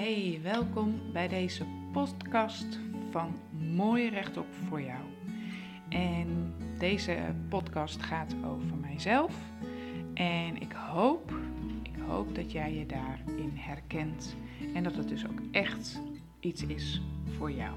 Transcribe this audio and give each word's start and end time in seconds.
Hey, 0.00 0.40
welkom 0.42 1.00
bij 1.12 1.28
deze 1.28 1.64
podcast 1.92 2.78
van 3.10 3.34
Mooi 3.74 4.08
Rechtop 4.08 4.46
voor 4.68 4.80
jou. 4.80 5.00
En 5.88 6.54
deze 6.78 7.34
podcast 7.48 8.02
gaat 8.02 8.34
over 8.44 8.76
mijzelf. 8.80 9.34
En 10.14 10.60
ik 10.60 10.72
hoop, 10.72 11.32
ik 11.82 12.02
hoop 12.06 12.34
dat 12.34 12.52
jij 12.52 12.74
je 12.74 12.86
daarin 12.86 13.52
herkent. 13.54 14.36
En 14.74 14.82
dat 14.82 14.96
het 14.96 15.08
dus 15.08 15.26
ook 15.26 15.40
echt 15.50 16.00
iets 16.38 16.62
is 16.62 17.02
voor 17.36 17.52
jou. 17.52 17.76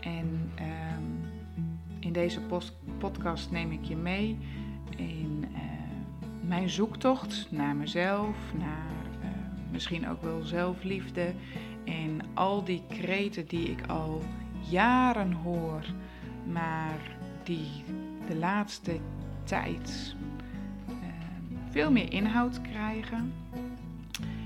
En 0.00 0.52
um, 0.58 1.30
in 1.98 2.12
deze 2.12 2.40
podcast 2.98 3.50
neem 3.50 3.72
ik 3.72 3.84
je 3.84 3.96
mee 3.96 4.38
in 4.96 5.44
uh, 5.52 5.58
mijn 6.48 6.68
zoektocht 6.68 7.46
naar 7.50 7.76
mezelf, 7.76 8.36
naar 8.58 9.03
misschien 9.74 10.08
ook 10.08 10.22
wel 10.22 10.42
zelfliefde 10.42 11.34
en 11.84 12.20
al 12.34 12.64
die 12.64 12.82
kreten 12.88 13.46
die 13.46 13.70
ik 13.70 13.86
al 13.86 14.22
jaren 14.70 15.32
hoor, 15.32 15.84
maar 16.52 17.16
die 17.42 17.68
de 18.28 18.36
laatste 18.36 19.00
tijd 19.44 20.14
uh, 20.88 20.94
veel 21.70 21.90
meer 21.90 22.12
inhoud 22.12 22.60
krijgen. 22.60 23.32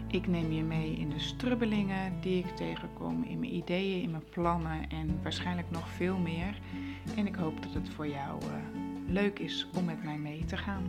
Ik 0.06 0.26
neem 0.26 0.52
je 0.52 0.62
mee 0.62 0.96
in 0.96 1.08
de 1.08 1.18
strubbelingen 1.18 2.12
die 2.20 2.38
ik 2.38 2.56
tegenkom, 2.56 3.24
in 3.24 3.38
mijn 3.38 3.54
ideeën, 3.54 4.02
in 4.02 4.10
mijn 4.10 4.28
plannen 4.30 4.90
en 4.90 5.18
waarschijnlijk 5.22 5.70
nog 5.70 5.88
veel 5.88 6.18
meer. 6.18 6.58
En 7.16 7.26
ik 7.26 7.34
hoop 7.34 7.62
dat 7.62 7.74
het 7.74 7.88
voor 7.88 8.08
jou 8.08 8.42
uh, 8.42 8.48
leuk 9.06 9.38
is 9.38 9.66
om 9.74 9.84
met 9.84 10.04
mij 10.04 10.18
mee 10.18 10.44
te 10.44 10.56
gaan. 10.56 10.84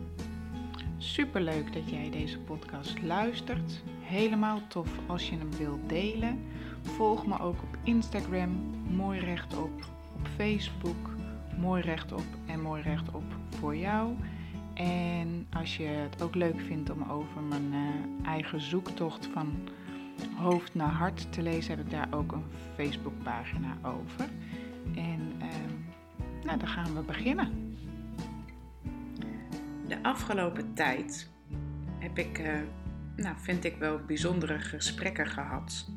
Super 0.98 1.42
leuk 1.42 1.74
dat 1.74 1.90
jij 1.90 2.09
deze 2.09 2.40
podcast 2.40 3.02
luistert. 3.02 3.84
Helemaal 4.10 4.62
tof 4.68 4.90
als 5.08 5.30
je 5.30 5.38
hem 5.38 5.52
wilt 5.58 5.90
delen. 5.90 6.40
Volg 6.82 7.28
me 7.28 7.40
ook 7.40 7.62
op 7.62 7.78
Instagram, 7.84 8.50
mooi 8.96 9.20
rechtop, 9.20 9.72
op 10.16 10.28
Facebook, 10.36 11.10
mooi 11.58 11.82
rechtop 11.82 12.24
en 12.46 12.62
mooi 12.62 12.82
rechtop 12.82 13.24
voor 13.50 13.76
jou. 13.76 14.16
En 14.74 15.48
als 15.54 15.78
je 15.78 15.84
het 15.84 16.22
ook 16.22 16.36
leuk 16.36 16.60
vindt 16.60 16.90
om 16.90 17.04
over 17.10 17.42
mijn 17.42 17.74
uh, 17.74 18.28
eigen 18.28 18.62
zoektocht 18.62 19.26
van 19.34 19.70
hoofd 20.36 20.76
naar 20.76 20.92
hart 20.92 21.34
te 21.34 21.42
lezen, 21.42 21.78
heb 21.78 21.86
ik 21.86 21.92
daar 21.92 22.08
ook 22.12 22.32
een 22.32 22.46
Facebookpagina 22.76 23.78
over. 23.84 24.30
En 24.96 25.34
uh, 25.40 25.46
nou, 26.44 26.58
dan 26.60 26.68
gaan 26.68 26.94
we 26.94 27.02
beginnen. 27.02 27.78
De 29.88 30.04
afgelopen 30.04 30.74
tijd 30.74 31.30
heb 32.00 32.18
ik, 32.18 32.40
uh, 32.40 32.54
nou, 33.22 33.36
vind 33.39 33.64
ik 33.64 33.75
wel 33.75 34.00
bijzondere 34.06 34.59
gesprekken 34.59 35.28
gehad 35.28 35.89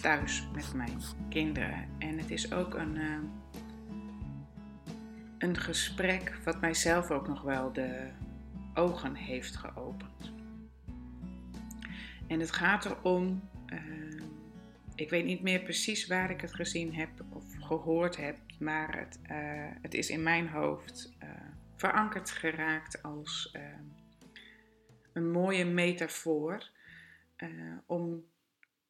thuis 0.00 0.48
met 0.54 0.74
mijn 0.74 0.98
kinderen. 1.28 1.88
En 1.98 2.18
het 2.18 2.30
is 2.30 2.52
ook 2.52 2.74
een 2.74 2.98
een 5.44 5.56
gesprek 5.56 6.38
wat 6.44 6.60
mijzelf 6.60 7.10
ook 7.10 7.28
nog 7.28 7.42
wel 7.42 7.72
de 7.72 8.10
ogen 8.74 9.14
heeft 9.14 9.56
geopend. 9.56 10.32
En 12.26 12.40
het 12.40 12.52
gaat 12.52 12.84
erom, 12.84 13.48
uh, 13.66 14.22
ik 14.94 15.10
weet 15.10 15.24
niet 15.24 15.42
meer 15.42 15.60
precies 15.60 16.06
waar 16.06 16.30
ik 16.30 16.40
het 16.40 16.54
gezien 16.54 16.94
heb 16.94 17.10
of 17.28 17.44
gehoord 17.60 18.16
heb, 18.16 18.36
maar 18.58 18.98
het, 18.98 19.18
het 19.82 19.94
is 19.94 20.08
in 20.08 20.22
mijn 20.22 20.48
hoofd 20.48 21.12
verankerd 21.76 22.30
geraakt 22.30 23.02
als 23.02 23.56
een 25.14 25.30
mooie 25.30 25.64
metafoor. 25.64 26.70
om 27.86 28.32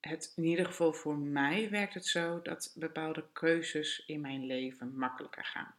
het, 0.00 0.32
in 0.36 0.44
ieder 0.44 0.66
geval 0.66 0.92
voor 0.92 1.18
mij 1.18 1.70
werkt 1.70 1.94
het 1.94 2.06
zo 2.06 2.42
dat 2.42 2.72
bepaalde 2.74 3.26
keuzes 3.32 4.06
in 4.06 4.20
mijn 4.20 4.46
leven 4.46 4.96
makkelijker 4.96 5.44
gaan 5.44 5.74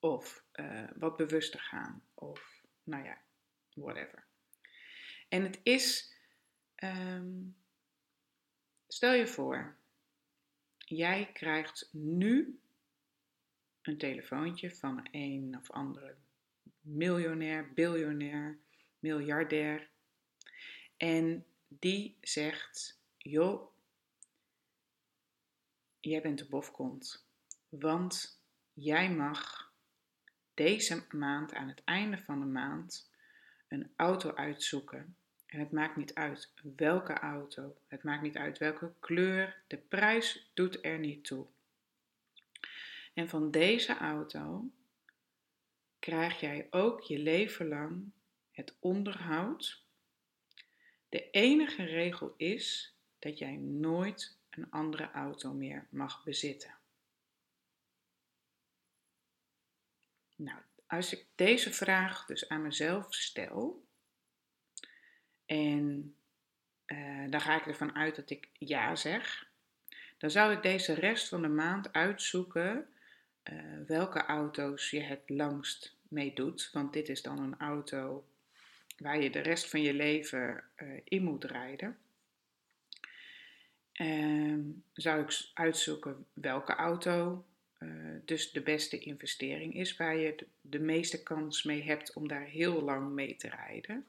of 0.00 0.44
uh, 0.54 0.88
wat 0.94 1.16
bewuster 1.16 1.60
gaan, 1.60 2.02
of 2.14 2.64
nou 2.82 3.04
ja, 3.04 3.18
whatever. 3.74 4.24
En 5.28 5.42
het 5.42 5.60
is, 5.62 6.14
um, 6.76 7.56
stel 8.86 9.12
je 9.12 9.26
voor, 9.26 9.76
jij 10.78 11.30
krijgt 11.32 11.88
nu 11.92 12.60
een 13.82 13.98
telefoontje 13.98 14.70
van 14.70 15.08
een 15.10 15.56
of 15.60 15.70
andere 15.70 16.14
miljonair, 16.80 17.72
biljonair, 17.72 18.58
miljardair. 19.00 19.88
En 20.96 21.46
die 21.68 22.16
zegt: 22.20 23.00
Joh, 23.16 23.70
jij 26.00 26.22
bent 26.22 26.38
de 26.38 26.46
bofkont. 26.46 27.26
Want 27.68 28.42
jij 28.72 29.10
mag 29.10 29.72
deze 30.54 31.06
maand, 31.10 31.54
aan 31.54 31.68
het 31.68 31.84
einde 31.84 32.18
van 32.18 32.40
de 32.40 32.46
maand, 32.46 33.10
een 33.68 33.92
auto 33.96 34.34
uitzoeken. 34.34 35.16
En 35.46 35.58
het 35.58 35.72
maakt 35.72 35.96
niet 35.96 36.14
uit 36.14 36.52
welke 36.76 37.12
auto, 37.12 37.76
het 37.86 38.02
maakt 38.02 38.22
niet 38.22 38.36
uit 38.36 38.58
welke 38.58 38.92
kleur, 39.00 39.62
de 39.66 39.76
prijs 39.76 40.50
doet 40.54 40.84
er 40.84 40.98
niet 40.98 41.24
toe. 41.24 41.46
En 43.14 43.28
van 43.28 43.50
deze 43.50 43.96
auto 43.96 44.70
krijg 45.98 46.40
jij 46.40 46.66
ook 46.70 47.00
je 47.00 47.18
leven 47.18 47.68
lang 47.68 48.10
het 48.60 48.76
onderhoud. 48.78 49.84
De 51.08 51.30
enige 51.30 51.84
regel 51.84 52.34
is 52.36 52.94
dat 53.18 53.38
jij 53.38 53.56
nooit 53.56 54.38
een 54.50 54.70
andere 54.70 55.10
auto 55.10 55.52
meer 55.52 55.86
mag 55.90 56.24
bezitten. 56.24 56.74
Nou, 60.36 60.60
als 60.86 61.12
ik 61.12 61.26
deze 61.34 61.72
vraag 61.72 62.26
dus 62.26 62.48
aan 62.48 62.62
mezelf 62.62 63.14
stel, 63.14 63.86
en 65.46 66.14
uh, 66.86 67.30
dan 67.30 67.40
ga 67.40 67.56
ik 67.56 67.66
ervan 67.66 67.94
uit 67.94 68.16
dat 68.16 68.30
ik 68.30 68.48
ja 68.52 68.96
zeg, 68.96 69.48
dan 70.18 70.30
zou 70.30 70.52
ik 70.52 70.62
deze 70.62 70.94
rest 70.94 71.28
van 71.28 71.42
de 71.42 71.48
maand 71.48 71.92
uitzoeken 71.92 72.88
uh, 73.44 73.86
welke 73.86 74.24
auto's 74.24 74.90
je 74.90 75.00
het 75.00 75.22
langst 75.26 75.96
mee 76.08 76.34
doet. 76.34 76.70
Want 76.72 76.92
dit 76.92 77.08
is 77.08 77.22
dan 77.22 77.38
een 77.38 77.58
auto 77.58 78.24
waar 79.00 79.22
je 79.22 79.30
de 79.30 79.38
rest 79.38 79.70
van 79.70 79.82
je 79.82 79.94
leven 79.94 80.64
uh, 80.82 80.88
in 81.04 81.22
moet 81.22 81.44
rijden. 81.44 81.98
Uh, 84.00 84.58
zou 84.92 85.22
ik 85.22 85.50
uitzoeken 85.54 86.26
welke 86.32 86.74
auto 86.74 87.44
uh, 87.78 87.88
dus 88.24 88.52
de 88.52 88.60
beste 88.60 88.98
investering 88.98 89.74
is, 89.74 89.96
waar 89.96 90.16
je 90.16 90.46
de, 90.60 90.78
meeste 90.78 91.22
kans 91.22 91.62
mee 91.62 91.82
hebt 91.82 92.12
om 92.12 92.28
daar 92.28 92.44
heel 92.44 92.82
lang 92.82 93.12
mee 93.12 93.36
te 93.36 93.48
rijden. 93.48 94.06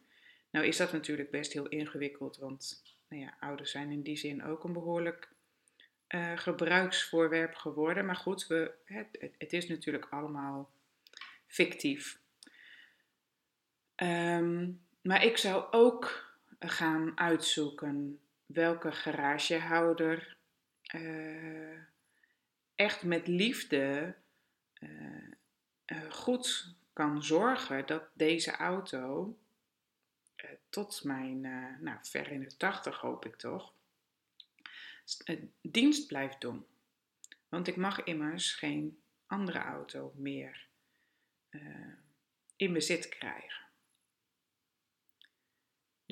Nou 0.49 0.65
is 0.65 0.77
dat 0.77 0.91
natuurlijk 0.91 1.31
best 1.31 1.53
heel 1.53 1.67
ingewikkeld, 1.67 2.37
want 2.37 2.83
nou 3.07 3.21
ja, 3.21 3.35
ouders 3.39 3.71
zijn 3.71 3.91
in 3.91 4.01
die 4.01 4.17
zin 4.17 4.43
ook 4.43 4.63
een 4.63 4.73
behoorlijk 4.73 5.29
uh, 6.09 6.37
gebruiksvoorwerp 6.37 7.55
geworden. 7.55 8.05
Maar 8.05 8.15
goed, 8.15 8.47
we, 8.47 8.71
het, 8.85 9.31
het 9.37 9.53
is 9.53 9.67
natuurlijk 9.67 10.07
allemaal 10.09 10.71
fictief. 11.47 12.20
Um, 14.03 14.81
maar 15.01 15.23
ik 15.23 15.37
zou 15.37 15.71
ook 15.71 16.35
gaan 16.59 17.17
uitzoeken 17.17 18.19
welke 18.45 18.91
garagehouder 18.91 20.37
uh, 20.95 21.79
echt 22.75 23.03
met 23.03 23.27
liefde 23.27 24.15
uh, 24.79 25.27
uh, 25.85 26.11
goed 26.11 26.75
kan 26.93 27.23
zorgen 27.23 27.85
dat 27.85 28.03
deze 28.13 28.51
auto 28.51 29.37
tot 30.69 31.03
mijn, 31.03 31.41
nou 31.81 31.97
ver 32.01 32.31
in 32.31 32.39
de 32.39 32.57
tachtig 32.57 32.97
hoop 32.97 33.25
ik 33.25 33.35
toch, 33.35 33.73
dienst 35.61 36.07
blijft 36.07 36.41
doen. 36.41 36.65
Want 37.49 37.67
ik 37.67 37.75
mag 37.75 38.03
immers 38.03 38.53
geen 38.53 39.01
andere 39.27 39.59
auto 39.59 40.13
meer 40.15 40.67
in 42.55 42.73
bezit 42.73 43.09
krijgen. 43.09 43.70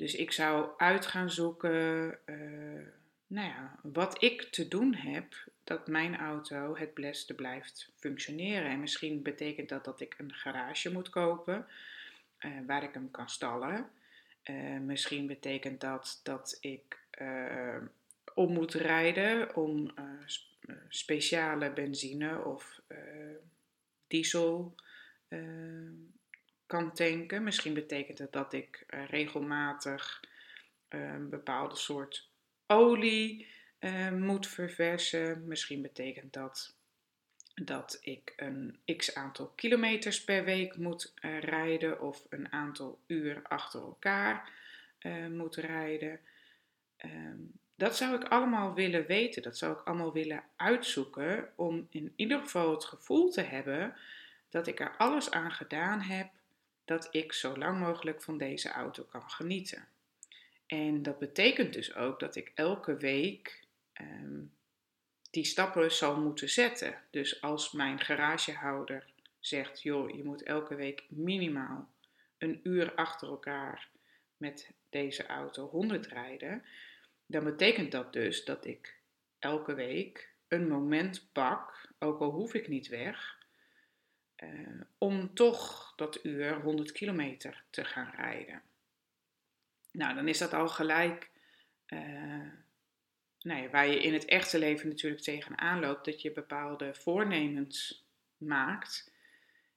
Dus 0.00 0.14
ik 0.14 0.32
zou 0.32 0.70
uit 0.76 1.06
gaan 1.06 1.30
zoeken 1.30 2.18
nou 3.26 3.48
ja, 3.48 3.78
wat 3.82 4.22
ik 4.22 4.42
te 4.42 4.68
doen 4.68 4.94
heb, 4.94 5.34
dat 5.64 5.86
mijn 5.86 6.16
auto 6.16 6.76
het 6.76 6.94
beste 6.94 7.34
blijft 7.34 7.90
functioneren. 7.96 8.70
En 8.70 8.80
misschien 8.80 9.22
betekent 9.22 9.68
dat 9.68 9.84
dat 9.84 10.00
ik 10.00 10.14
een 10.18 10.34
garage 10.34 10.92
moet 10.92 11.10
kopen 11.10 11.66
uh, 12.40 12.50
waar 12.66 12.82
ik 12.82 12.94
hem 12.94 13.10
kan 13.10 13.28
stallen. 13.28 13.90
Uh, 14.44 14.78
misschien 14.78 15.26
betekent 15.26 15.80
dat 15.80 16.20
dat 16.22 16.58
ik 16.60 16.98
om 18.34 18.52
moet 18.52 18.74
rijden 18.74 19.56
om 19.56 19.94
speciale 20.88 21.72
benzine 21.72 22.44
of 22.44 22.80
diesel 24.06 24.74
kan 26.70 26.92
tanken. 26.92 27.42
Misschien 27.42 27.74
betekent 27.74 28.18
het 28.18 28.32
dat 28.32 28.52
ik 28.52 28.84
regelmatig 28.88 30.20
een 30.88 31.28
bepaalde 31.28 31.76
soort 31.76 32.28
olie 32.66 33.46
uh, 33.80 34.10
moet 34.10 34.46
verversen. 34.46 35.46
Misschien 35.46 35.82
betekent 35.82 36.32
dat 36.32 36.74
dat 37.54 37.98
ik 38.00 38.32
een 38.36 38.78
x 38.96 39.14
aantal 39.14 39.52
kilometers 39.56 40.24
per 40.24 40.44
week 40.44 40.76
moet 40.76 41.12
rijden 41.40 42.00
of 42.00 42.26
een 42.28 42.52
aantal 42.52 43.00
uur 43.06 43.40
achter 43.42 43.80
elkaar 43.80 44.52
moet 45.30 45.56
rijden. 45.56 46.20
Um, 47.04 47.52
dat 47.74 47.96
zou 47.96 48.14
ik 48.14 48.24
allemaal 48.24 48.74
willen 48.74 49.06
weten, 49.06 49.42
dat 49.42 49.58
zou 49.58 49.72
ik 49.72 49.86
allemaal 49.86 50.12
willen 50.12 50.42
uitzoeken 50.56 51.52
om 51.56 51.86
in 51.90 52.12
ieder 52.16 52.40
geval 52.40 52.70
het 52.70 52.84
gevoel 52.84 53.30
te 53.30 53.40
hebben 53.40 53.96
dat 54.48 54.66
ik 54.66 54.80
er 54.80 54.96
alles 54.96 55.30
aan 55.30 55.52
gedaan 55.52 56.00
heb 56.00 56.28
dat 56.90 57.08
ik 57.10 57.32
zo 57.32 57.56
lang 57.56 57.78
mogelijk 57.78 58.22
van 58.22 58.38
deze 58.38 58.70
auto 58.70 59.02
kan 59.02 59.30
genieten. 59.30 59.88
En 60.66 61.02
dat 61.02 61.18
betekent 61.18 61.72
dus 61.72 61.94
ook 61.94 62.20
dat 62.20 62.36
ik 62.36 62.52
elke 62.54 62.96
week 62.96 63.64
um, 64.00 64.52
die 65.30 65.44
stappen 65.44 65.92
zal 65.92 66.20
moeten 66.20 66.48
zetten. 66.48 67.02
Dus 67.10 67.42
als 67.42 67.72
mijn 67.72 68.00
garagehouder 68.00 69.06
zegt, 69.40 69.82
joh, 69.82 70.16
je 70.16 70.24
moet 70.24 70.42
elke 70.42 70.74
week 70.74 71.04
minimaal 71.08 71.90
een 72.38 72.60
uur 72.62 72.94
achter 72.94 73.28
elkaar 73.28 73.88
met 74.36 74.70
deze 74.88 75.26
auto 75.26 75.68
100 75.68 76.06
rijden, 76.06 76.64
dan 77.26 77.44
betekent 77.44 77.92
dat 77.92 78.12
dus 78.12 78.44
dat 78.44 78.64
ik 78.64 79.00
elke 79.38 79.74
week 79.74 80.32
een 80.48 80.68
moment 80.68 81.28
pak, 81.32 81.88
ook 81.98 82.20
al 82.20 82.30
hoef 82.30 82.54
ik 82.54 82.68
niet 82.68 82.88
weg, 82.88 83.38
uh, 84.42 84.80
om 84.98 85.34
toch 85.34 85.92
dat 85.96 86.24
uur 86.24 86.60
100 86.60 86.92
kilometer 86.92 87.64
te 87.70 87.84
gaan 87.84 88.12
rijden. 88.16 88.62
Nou, 89.92 90.14
dan 90.14 90.28
is 90.28 90.38
dat 90.38 90.52
al 90.52 90.68
gelijk 90.68 91.30
uh, 91.86 92.52
nou 93.42 93.62
ja, 93.62 93.68
waar 93.68 93.86
je 93.86 94.02
in 94.02 94.12
het 94.12 94.24
echte 94.24 94.58
leven 94.58 94.88
natuurlijk 94.88 95.22
tegenaan 95.22 95.80
loopt, 95.80 96.04
dat 96.04 96.22
je 96.22 96.32
bepaalde 96.32 96.94
voornemens 96.94 98.04
maakt. 98.36 99.12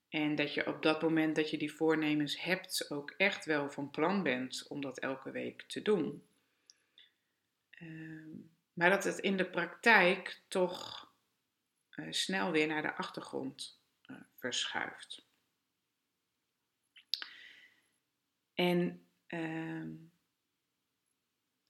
En 0.09 0.35
dat 0.35 0.53
je 0.53 0.67
op 0.67 0.81
dat 0.81 1.01
moment 1.01 1.35
dat 1.35 1.49
je 1.49 1.57
die 1.57 1.73
voornemens 1.73 2.41
hebt, 2.41 2.91
ook 2.91 3.13
echt 3.17 3.45
wel 3.45 3.69
van 3.69 3.91
plan 3.91 4.23
bent 4.23 4.65
om 4.67 4.81
dat 4.81 4.99
elke 4.99 5.31
week 5.31 5.61
te 5.61 5.81
doen. 5.81 6.23
Uh, 7.81 8.37
maar 8.73 8.89
dat 8.89 9.03
het 9.03 9.17
in 9.17 9.37
de 9.37 9.45
praktijk 9.45 10.41
toch 10.47 11.07
uh, 11.95 12.05
snel 12.09 12.51
weer 12.51 12.67
naar 12.67 12.81
de 12.81 12.95
achtergrond 12.95 13.81
verschuift. 14.43 15.25
En 18.53 19.07
ehm, 19.27 19.91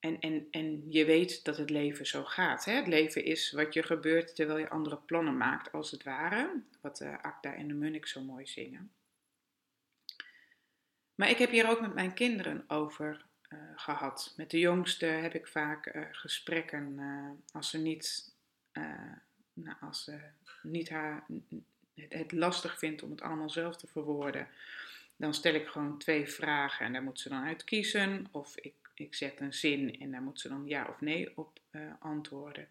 en, 0.04 0.20
en, 0.20 0.48
en 0.52 0.92
je 0.92 1.06
weet 1.06 1.44
dat 1.44 1.58
het 1.58 1.70
leven 1.70 2.06
zo 2.06 2.24
gaat. 2.24 2.66
Hè? 2.66 2.74
Het 2.74 2.88
leven 2.88 3.26
is 3.26 3.52
wat 3.52 3.74
je 3.74 3.84
gebeurt 3.84 4.36
terwijl 4.36 4.60
je 4.60 4.70
andere 4.70 4.98
plannen 4.98 5.38
maakt, 5.38 5.72
als 5.72 5.92
het 5.92 6.04
ware. 6.04 6.62
Wat 6.82 7.02
uh, 7.02 7.18
Akda 7.22 7.54
en 7.54 7.68
de 7.68 7.74
Munnik 7.74 8.08
zo 8.08 8.22
mooi 8.22 8.46
zingen. 8.46 8.92
Maar 11.16 11.30
ik 11.30 11.38
heb 11.38 11.50
hier 11.50 11.70
ook 11.70 11.82
met 11.82 11.94
mijn 11.94 12.14
kinderen 12.14 12.64
over 12.68 13.26
uh, 13.50 13.60
gehad. 13.76 14.34
Met 14.38 14.52
de 14.52 14.60
jongste 14.60 15.06
heb 15.06 15.34
ik 15.34 15.48
vaak 15.48 15.96
uh, 15.96 16.04
gesprekken 16.12 17.00
als 17.52 17.70
ze 17.70 17.78
niet, 17.78 18.36
nou, 19.54 19.78
als 19.80 20.04
ze 20.04 20.20
niet 20.62 20.90
haar, 20.90 21.26
het, 21.96 22.32
lastig 22.32 22.80
vindt 22.80 23.04
om 23.04 23.12
het 23.12 23.22
allemaal 23.22 23.50
zelf 23.50 23.78
te 23.78 23.88
verwoorden. 23.88 24.48
Dan 25.16 25.34
stel 25.34 25.54
ik 25.54 25.68
gewoon 25.68 25.98
twee 25.98 26.28
vragen 26.28 26.86
en 26.86 26.94
daar 26.94 27.04
moet 27.04 27.20
ze 27.20 27.30
dan 27.30 27.44
uit 27.44 27.64
kiezen. 27.64 28.28
Of 28.32 28.58
ik 28.58 28.74
ik 28.94 29.16
zet 29.16 29.40
een 29.40 29.54
zin 29.54 30.00
en 30.00 30.12
daar 30.12 30.22
moet 30.22 30.40
ze 30.40 30.50
dan 30.50 30.64
ja 30.66 30.86
of 30.90 31.02
nee 31.02 31.38
op 31.38 31.60
uh, 31.72 31.82
antwoorden. 32.00 32.68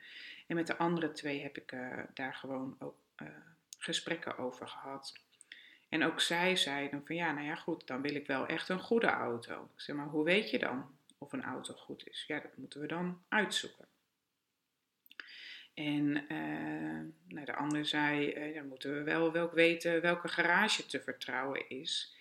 En 0.46 0.56
met 0.56 0.66
de 0.66 0.76
andere 0.76 1.12
twee 1.12 1.42
heb 1.42 1.56
ik 1.56 1.72
uh, 1.72 1.98
daar 2.14 2.34
gewoon 2.34 2.76
ook 2.78 2.96
uh, 3.22 3.28
gesprekken 3.78 4.38
over 4.38 4.68
gehad. 4.68 5.12
En 5.88 6.04
ook 6.04 6.20
zij 6.20 6.56
zeiden 6.56 7.06
van 7.06 7.16
ja, 7.16 7.32
nou 7.32 7.46
ja 7.46 7.54
goed, 7.54 7.86
dan 7.86 8.02
wil 8.02 8.14
ik 8.14 8.26
wel 8.26 8.46
echt 8.46 8.68
een 8.68 8.80
goede 8.80 9.06
auto. 9.06 9.70
Ik 9.74 9.80
zeg 9.80 9.96
maar, 9.96 10.06
hoe 10.06 10.24
weet 10.24 10.50
je 10.50 10.58
dan 10.58 10.98
of 11.18 11.32
een 11.32 11.42
auto 11.42 11.74
goed 11.74 12.08
is? 12.08 12.24
Ja, 12.26 12.40
dat 12.40 12.56
moeten 12.56 12.80
we 12.80 12.86
dan 12.86 13.22
uitzoeken. 13.28 13.86
En 15.74 16.12
nou, 17.28 17.44
de 17.44 17.54
ander 17.54 17.86
zei, 17.86 18.34
dan 18.54 18.68
moeten 18.68 18.94
we 18.94 19.02
wel, 19.02 19.32
wel 19.32 19.50
weten 19.50 20.00
welke 20.00 20.28
garage 20.28 20.86
te 20.86 21.00
vertrouwen 21.00 21.68
is. 21.68 22.16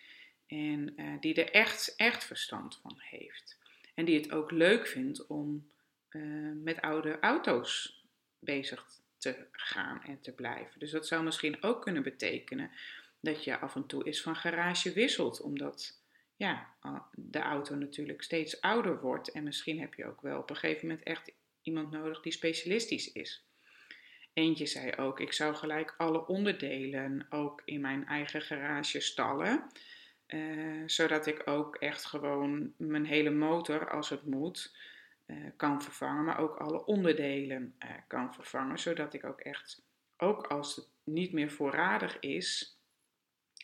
En 0.48 0.95
die 1.19 1.33
er 1.44 1.51
echt, 1.51 1.94
echt 1.95 2.24
verstand 2.24 2.80
van 2.81 2.95
heeft. 2.98 3.57
En 3.94 4.06
die 4.06 4.19
het 4.19 4.31
ook 4.31 4.51
leuk 4.51 4.88
vindt 4.88 5.27
om 5.27 5.71
uh, 6.09 6.51
met 6.63 6.81
oude 6.81 7.19
auto's 7.19 8.03
bezig 8.39 8.86
te 9.18 9.45
gaan 9.51 10.03
en 10.03 10.21
te 10.21 10.31
blijven. 10.31 10.80
Dus 10.80 10.92
dat 10.92 11.07
zou 11.07 11.24
misschien 11.24 11.63
ook 11.63 11.81
kunnen 11.81 12.03
betekenen 12.03 12.71
dat 13.19 13.44
je 13.44 13.59
af 13.59 13.75
en 13.75 13.86
toe 13.86 14.06
eens 14.06 14.21
van 14.21 14.36
garage 14.36 14.94
wisselt, 14.94 15.42
omdat 15.42 16.00
ja, 16.36 16.74
de 17.12 17.39
auto 17.39 17.75
natuurlijk 17.75 18.21
steeds 18.21 18.62
ouder 18.62 19.00
wordt. 19.01 19.31
En 19.31 19.44
misschien 19.44 19.80
heb 19.80 19.94
je 19.94 20.06
ook 20.06 20.21
wel 20.21 20.39
op 20.39 20.50
een 20.50 20.56
gegeven 20.56 20.88
moment 20.88 21.06
echt 21.06 21.31
iemand 21.61 21.91
nodig 21.91 22.21
die 22.21 22.31
specialistisch 22.31 23.11
is. 23.11 23.45
Eentje 24.33 24.65
zei 24.65 24.95
ook, 24.95 25.19
ik 25.19 25.33
zou 25.33 25.55
gelijk 25.55 25.93
alle 25.97 26.27
onderdelen 26.27 27.27
ook 27.29 27.61
in 27.65 27.81
mijn 27.81 28.07
eigen 28.07 28.41
garage 28.41 28.99
stallen. 28.99 29.67
Uh, 30.27 30.83
zodat 30.85 31.25
ik 31.25 31.47
ook 31.47 31.75
echt 31.75 32.05
gewoon 32.05 32.73
mijn 32.77 33.05
hele 33.05 33.29
motor, 33.29 33.89
als 33.89 34.09
het 34.09 34.25
moet, 34.25 34.75
uh, 35.25 35.49
kan 35.55 35.81
vervangen. 35.81 36.23
Maar 36.23 36.39
ook 36.39 36.55
alle 36.55 36.85
onderdelen 36.85 37.75
uh, 37.83 37.89
kan 38.07 38.33
vervangen. 38.33 38.79
Zodat 38.79 39.13
ik 39.13 39.23
ook 39.23 39.39
echt, 39.39 39.83
ook 40.17 40.47
als 40.47 40.75
het 40.75 40.87
niet 41.03 41.33
meer 41.33 41.51
voorradig 41.51 42.19
is, 42.19 42.77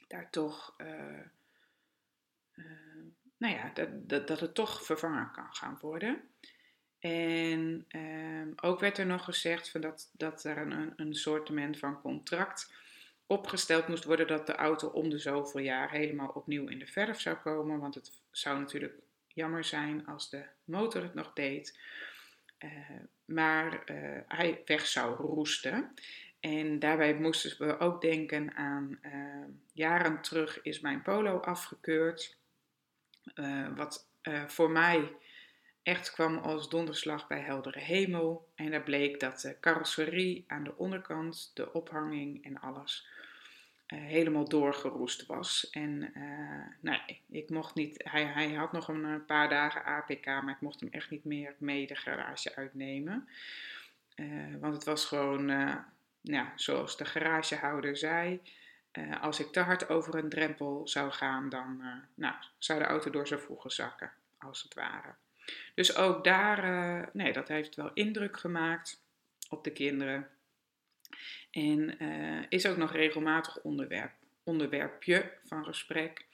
daar 0.07 0.29
toch, 0.29 0.75
nou 3.37 3.53
ja, 3.53 3.71
dat, 3.73 4.27
dat, 4.27 4.39
het 4.39 4.53
toch 4.53 4.85
vervangen 4.85 5.31
kan 5.31 5.55
gaan 5.55 5.77
worden. 5.81 6.21
En 6.99 7.85
ehm, 7.87 8.51
ook 8.55 8.79
werd 8.79 8.97
er 8.97 9.05
nog 9.05 9.23
gezegd 9.23 9.69
van 9.69 9.81
dat, 9.81 10.09
dat 10.11 10.43
er 10.43 10.57
een, 10.57 10.93
een 10.95 11.15
soortement 11.15 11.79
van 11.79 12.01
contract 12.01 12.71
opgesteld 13.27 13.87
moest 13.87 14.03
worden 14.03 14.27
dat 14.27 14.47
de 14.47 14.55
auto 14.55 14.87
om 14.87 15.09
de 15.09 15.17
zoveel 15.17 15.61
jaar 15.61 15.91
helemaal 15.91 16.27
opnieuw 16.27 16.67
in 16.67 16.79
de 16.79 16.87
verf 16.87 17.21
zou 17.21 17.35
komen. 17.35 17.79
Want 17.79 17.95
het 17.95 18.11
zou 18.31 18.59
natuurlijk 18.59 18.93
jammer 19.27 19.63
zijn 19.63 20.05
als 20.05 20.29
de 20.29 20.43
motor 20.63 21.01
het 21.01 21.13
nog 21.13 21.33
deed. 21.33 21.79
Uh, 22.59 22.71
maar 23.25 23.73
uh, 23.85 24.19
hij 24.27 24.61
weg 24.65 24.87
zou 24.87 25.15
roesten. 25.15 25.93
En 26.39 26.79
daarbij 26.79 27.13
moesten 27.13 27.67
we 27.67 27.79
ook 27.79 28.01
denken 28.01 28.55
aan 28.55 28.99
uh, 29.01 29.11
jaren 29.73 30.21
terug 30.21 30.61
is 30.61 30.79
mijn 30.79 31.01
polo 31.01 31.37
afgekeurd. 31.37 32.37
wat 33.75 34.05
voor 34.47 34.71
mij 34.71 35.11
echt 35.87 36.11
kwam 36.11 36.37
als 36.37 36.69
donderslag 36.69 37.27
bij 37.27 37.39
heldere 37.39 37.79
hemel. 37.79 38.49
En 38.55 38.71
daar 38.71 38.83
bleek 38.83 39.19
dat 39.19 39.41
de 39.41 39.59
carrosserie 39.59 40.43
aan 40.47 40.63
de 40.63 40.77
onderkant, 40.77 41.51
de 41.53 41.73
ophanging 41.73 42.45
en 42.45 42.59
alles 42.59 43.07
uh, 43.87 43.99
helemaal 43.99 44.47
doorgeroest 44.47 45.25
was. 45.25 45.69
En 45.69 46.11
uh, 46.15 46.77
nou, 46.79 47.01
ik 47.29 47.49
mocht 47.49 47.75
niet, 47.75 48.01
hij, 48.03 48.25
hij 48.25 48.53
had 48.53 48.71
nog 48.71 48.87
een 48.87 49.25
paar 49.25 49.49
dagen 49.49 49.83
APK, 49.83 50.25
maar 50.25 50.49
ik 50.49 50.61
mocht 50.61 50.79
hem 50.79 50.89
echt 50.91 51.09
niet 51.09 51.23
meer 51.23 51.55
mee 51.57 51.87
de 51.87 51.95
garage 51.95 52.55
uitnemen. 52.55 53.29
Uh, 54.15 54.55
want 54.59 54.73
het 54.73 54.83
was 54.83 55.05
gewoon, 55.05 55.45
nou, 56.21 56.47
zoals 56.55 56.97
de 56.97 57.05
garagehouder 57.05 57.97
zei, 57.97 58.41
als 59.21 59.39
ik 59.39 59.51
te 59.51 59.59
hard 59.59 59.89
over 59.89 60.15
een 60.15 60.29
drempel 60.29 60.87
zou 60.87 61.11
gaan, 61.11 61.49
dan 61.49 61.83
nou, 62.13 62.35
zou 62.57 62.79
de 62.79 62.85
auto 62.85 63.09
door 63.09 63.27
zijn 63.27 63.39
voegen 63.39 63.71
zakken, 63.71 64.11
als 64.37 64.63
het 64.63 64.73
ware. 64.73 65.15
Dus 65.75 65.95
ook 65.95 66.23
daar, 66.23 67.09
nee, 67.13 67.33
dat 67.33 67.47
heeft 67.47 67.75
wel 67.75 67.91
indruk 67.93 68.39
gemaakt 68.39 69.03
op 69.49 69.63
de 69.63 69.71
kinderen. 69.71 70.27
En 71.51 72.03
uh, 72.03 72.43
is 72.49 72.65
ook 72.65 72.77
nog 72.77 72.91
regelmatig 72.91 73.61
onderwerp, 73.61 74.11
onderwerpje 74.43 75.31
van 75.45 75.63
gesprek. 75.63 76.25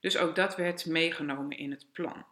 Dus 0.00 0.16
ook 0.16 0.34
dat 0.34 0.56
werd 0.56 0.86
meegenomen 0.86 1.58
in 1.58 1.70
het 1.70 1.86
plan. 1.92 2.24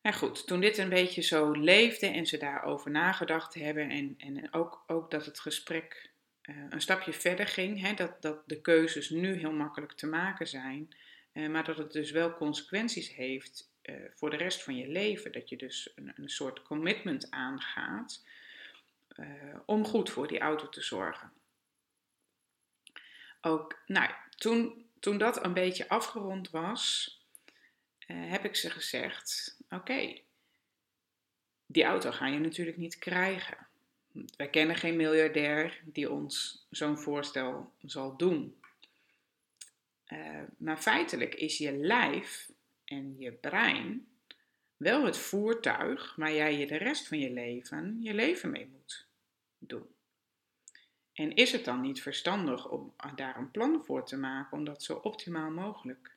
En 0.00 0.14
goed, 0.14 0.46
toen 0.46 0.60
dit 0.60 0.78
een 0.78 0.88
beetje 0.88 1.22
zo 1.22 1.50
leefde 1.50 2.06
en 2.06 2.26
ze 2.26 2.38
daarover 2.38 2.90
nagedacht 2.90 3.54
hebben 3.54 3.90
en, 3.90 4.14
en 4.18 4.52
ook, 4.52 4.84
ook 4.86 5.10
dat 5.10 5.26
het 5.26 5.40
gesprek 5.40 6.10
uh, 6.42 6.56
een 6.70 6.80
stapje 6.80 7.12
verder 7.12 7.46
ging, 7.46 7.80
hè, 7.80 7.94
dat, 7.94 8.22
dat 8.22 8.42
de 8.48 8.60
keuzes 8.60 9.10
nu 9.10 9.34
heel 9.34 9.52
makkelijk 9.52 9.92
te 9.92 10.06
maken 10.06 10.46
zijn, 10.46 10.96
uh, 11.32 11.48
maar 11.48 11.64
dat 11.64 11.78
het 11.78 11.92
dus 11.92 12.10
wel 12.10 12.34
consequenties 12.34 13.14
heeft 13.14 13.70
voor 14.14 14.30
de 14.30 14.36
rest 14.36 14.62
van 14.62 14.76
je 14.76 14.88
leven. 14.88 15.32
Dat 15.32 15.48
je 15.48 15.56
dus 15.56 15.92
een, 15.94 16.12
een 16.16 16.28
soort 16.28 16.62
commitment 16.62 17.30
aangaat 17.30 18.24
uh, 19.16 19.58
om 19.66 19.84
goed 19.84 20.10
voor 20.10 20.28
die 20.28 20.38
auto 20.38 20.68
te 20.68 20.82
zorgen. 20.82 21.32
Ook, 23.40 23.78
nou, 23.86 24.10
toen, 24.36 24.86
toen 25.00 25.18
dat 25.18 25.44
een 25.44 25.54
beetje 25.54 25.88
afgerond 25.88 26.50
was, 26.50 27.16
uh, 28.06 28.30
heb 28.30 28.44
ik 28.44 28.56
ze 28.56 28.70
gezegd: 28.70 29.56
Oké, 29.70 30.20
die 31.66 31.84
auto 31.84 32.10
ga 32.10 32.26
je 32.26 32.38
natuurlijk 32.38 32.76
niet 32.76 32.98
krijgen. 32.98 33.66
Wij 34.36 34.50
kennen 34.50 34.76
geen 34.76 34.96
miljardair 34.96 35.80
die 35.84 36.10
ons 36.10 36.66
zo'n 36.70 36.98
voorstel 36.98 37.72
zal 37.82 38.16
doen. 38.16 38.60
Maar 40.56 40.76
feitelijk 40.76 41.34
is 41.34 41.58
je 41.58 41.72
lijf 41.72 42.50
en 42.86 43.18
je 43.18 43.32
brein 43.32 44.08
wel 44.76 45.04
het 45.04 45.18
voertuig 45.18 46.14
waar 46.16 46.32
jij 46.32 46.58
je 46.58 46.66
de 46.66 46.76
rest 46.76 47.08
van 47.08 47.18
je 47.18 47.30
leven 47.30 48.02
je 48.02 48.14
leven 48.14 48.50
mee 48.50 48.66
moet 48.66 49.06
doen. 49.58 49.94
En 51.12 51.34
is 51.34 51.52
het 51.52 51.64
dan 51.64 51.80
niet 51.80 52.02
verstandig 52.02 52.68
om 52.68 52.94
daar 53.14 53.36
een 53.36 53.50
plan 53.50 53.84
voor 53.84 54.06
te 54.06 54.16
maken 54.16 54.58
om 54.58 54.64
dat 54.64 54.82
zo 54.82 54.94
optimaal 54.94 55.50
mogelijk 55.50 56.16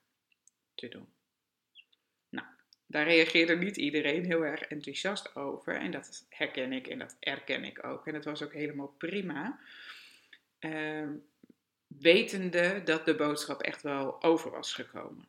te 0.76 0.88
doen? 0.88 1.08
Nou, 2.30 2.48
daar 2.86 3.06
reageerde 3.06 3.56
niet 3.56 3.78
iedereen 3.78 4.26
heel 4.26 4.46
erg 4.46 4.62
enthousiast 4.62 5.36
over 5.36 5.76
en 5.76 5.92
dat 5.92 6.26
herken 6.30 6.74
ik 6.74 6.88
en 6.88 7.00
dat 7.00 7.18
erken 7.20 7.64
ik 7.64 7.84
ook. 7.86 8.08
En 8.08 8.14
dat 8.14 8.26
was 8.26 8.44
ook 8.44 8.54
helemaal 8.54 8.94
prima. 8.98 9.60
Uh, 10.60 11.10
wetende 11.88 12.82
dat 12.84 13.06
de 13.06 13.16
boodschap 13.16 13.62
echt 13.62 13.82
wel 13.82 14.24
over 14.24 14.52
was 14.52 14.74
gekomen. 14.74 15.28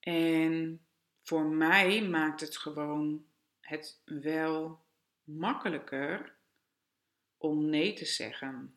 En 0.00 0.80
voor 1.22 1.44
mij 1.44 2.02
maakt 2.02 2.40
het 2.40 2.56
gewoon 2.56 3.26
het 3.60 4.00
wel 4.04 4.84
makkelijker 5.24 6.36
om 7.36 7.64
nee 7.64 7.92
te 7.92 8.04
zeggen 8.04 8.74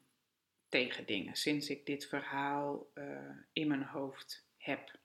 tegen 0.69 1.05
dingen 1.05 1.35
sinds 1.35 1.69
ik 1.69 1.85
dit 1.85 2.07
verhaal 2.07 2.91
uh, 2.93 3.29
in 3.53 3.67
mijn 3.67 3.83
hoofd 3.83 4.45
heb. 4.57 4.99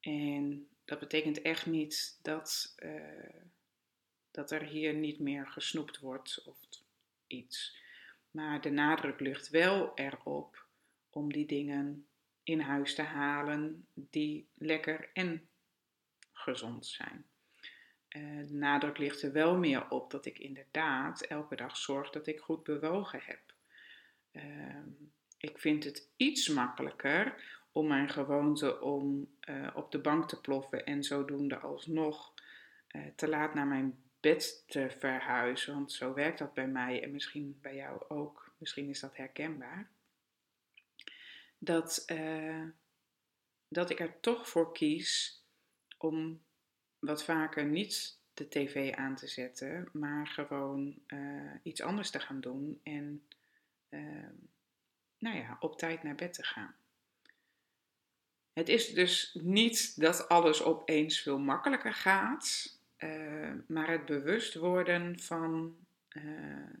En 0.00 0.68
dat 0.84 0.98
betekent 0.98 1.42
echt 1.42 1.66
niet 1.66 2.18
dat, 2.22 2.74
uh, 2.78 3.42
dat 4.30 4.50
er 4.50 4.62
hier 4.62 4.94
niet 4.94 5.18
meer 5.18 5.46
gesnoept 5.46 5.98
wordt 5.98 6.42
of 6.46 6.58
iets. 7.26 7.76
Maar 8.30 8.60
de 8.60 8.70
nadruk 8.70 9.20
ligt 9.20 9.48
wel 9.48 9.92
erop 9.94 10.66
om 11.10 11.32
die 11.32 11.46
dingen 11.46 12.06
in 12.44 12.60
huis 12.60 12.94
te 12.94 13.02
halen 13.02 13.86
die 13.94 14.48
lekker 14.54 15.10
en 15.12 15.48
gezond 16.32 16.86
zijn. 16.86 17.24
Uh, 18.16 18.46
de 18.46 18.54
nadruk 18.54 18.98
ligt 18.98 19.22
er 19.22 19.32
wel 19.32 19.56
meer 19.56 19.90
op 19.90 20.10
dat 20.10 20.26
ik 20.26 20.38
inderdaad 20.38 21.20
elke 21.20 21.56
dag 21.56 21.76
zorg 21.76 22.10
dat 22.10 22.26
ik 22.26 22.40
goed 22.40 22.62
bewogen 22.62 23.20
heb. 23.22 23.40
Uh, 24.32 24.76
ik 25.38 25.58
vind 25.58 25.84
het 25.84 26.08
iets 26.16 26.48
makkelijker 26.48 27.44
om 27.72 27.86
mijn 27.86 28.08
gewoonte 28.08 28.80
om 28.80 29.28
uh, 29.48 29.68
op 29.74 29.92
de 29.92 29.98
bank 29.98 30.28
te 30.28 30.40
ploffen 30.40 30.84
en 30.84 31.04
zodoende 31.04 31.58
alsnog 31.58 32.34
uh, 32.88 33.02
te 33.16 33.28
laat 33.28 33.54
naar 33.54 33.66
mijn 33.66 34.02
bed 34.20 34.64
te 34.66 34.90
verhuizen. 34.98 35.74
Want 35.74 35.92
zo 35.92 36.14
werkt 36.14 36.38
dat 36.38 36.54
bij 36.54 36.68
mij 36.68 37.02
en 37.02 37.10
misschien 37.10 37.58
bij 37.60 37.74
jou 37.74 38.02
ook. 38.08 38.52
Misschien 38.58 38.88
is 38.88 39.00
dat 39.00 39.16
herkenbaar 39.16 39.90
dat, 41.64 42.04
uh, 42.12 42.64
dat 43.68 43.90
ik 43.90 44.00
er 44.00 44.20
toch 44.20 44.48
voor 44.48 44.72
kies 44.72 45.40
om 45.98 46.42
wat 46.98 47.24
vaker 47.24 47.64
niet 47.64 48.18
de 48.34 48.48
tv 48.48 48.92
aan 48.92 49.16
te 49.16 49.26
zetten, 49.26 49.88
maar 49.92 50.26
gewoon 50.26 50.98
uh, 51.06 51.52
iets 51.62 51.80
anders 51.80 52.10
te 52.10 52.20
gaan 52.20 52.40
doen 52.40 52.80
en 52.82 53.26
uh, 53.88 54.28
nou 55.18 55.36
ja, 55.36 55.56
op 55.60 55.78
tijd 55.78 56.02
naar 56.02 56.14
bed 56.14 56.32
te 56.32 56.44
gaan. 56.44 56.74
Het 58.52 58.68
is 58.68 58.88
dus 58.88 59.38
niet 59.42 60.00
dat 60.00 60.28
alles 60.28 60.62
opeens 60.62 61.20
veel 61.20 61.38
makkelijker 61.38 61.94
gaat, 61.94 62.78
maar 63.66 63.90
het 63.90 64.04
bewust 64.04 64.54
worden 64.54 65.18
van 65.20 65.76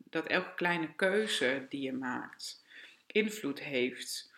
dat 0.04 0.26
elke 0.26 0.54
kleine 0.54 0.94
keuze 0.94 1.66
die 1.68 1.80
je 1.80 1.92
maakt 1.92 2.64
invloed 3.06 3.60
heeft 3.60 4.31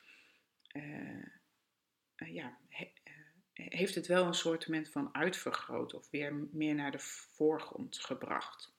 ja, 2.16 2.58
he, 2.68 2.90
uh, 3.04 3.12
heeft 3.54 3.94
het 3.94 4.06
wel 4.06 4.26
een 4.26 4.34
soort 4.34 4.68
van 4.90 5.14
uitvergroot 5.14 5.94
of 5.94 6.10
weer 6.10 6.34
meer 6.52 6.74
naar 6.74 6.90
de 6.90 6.98
voorgrond 6.98 7.98
gebracht. 7.98 8.72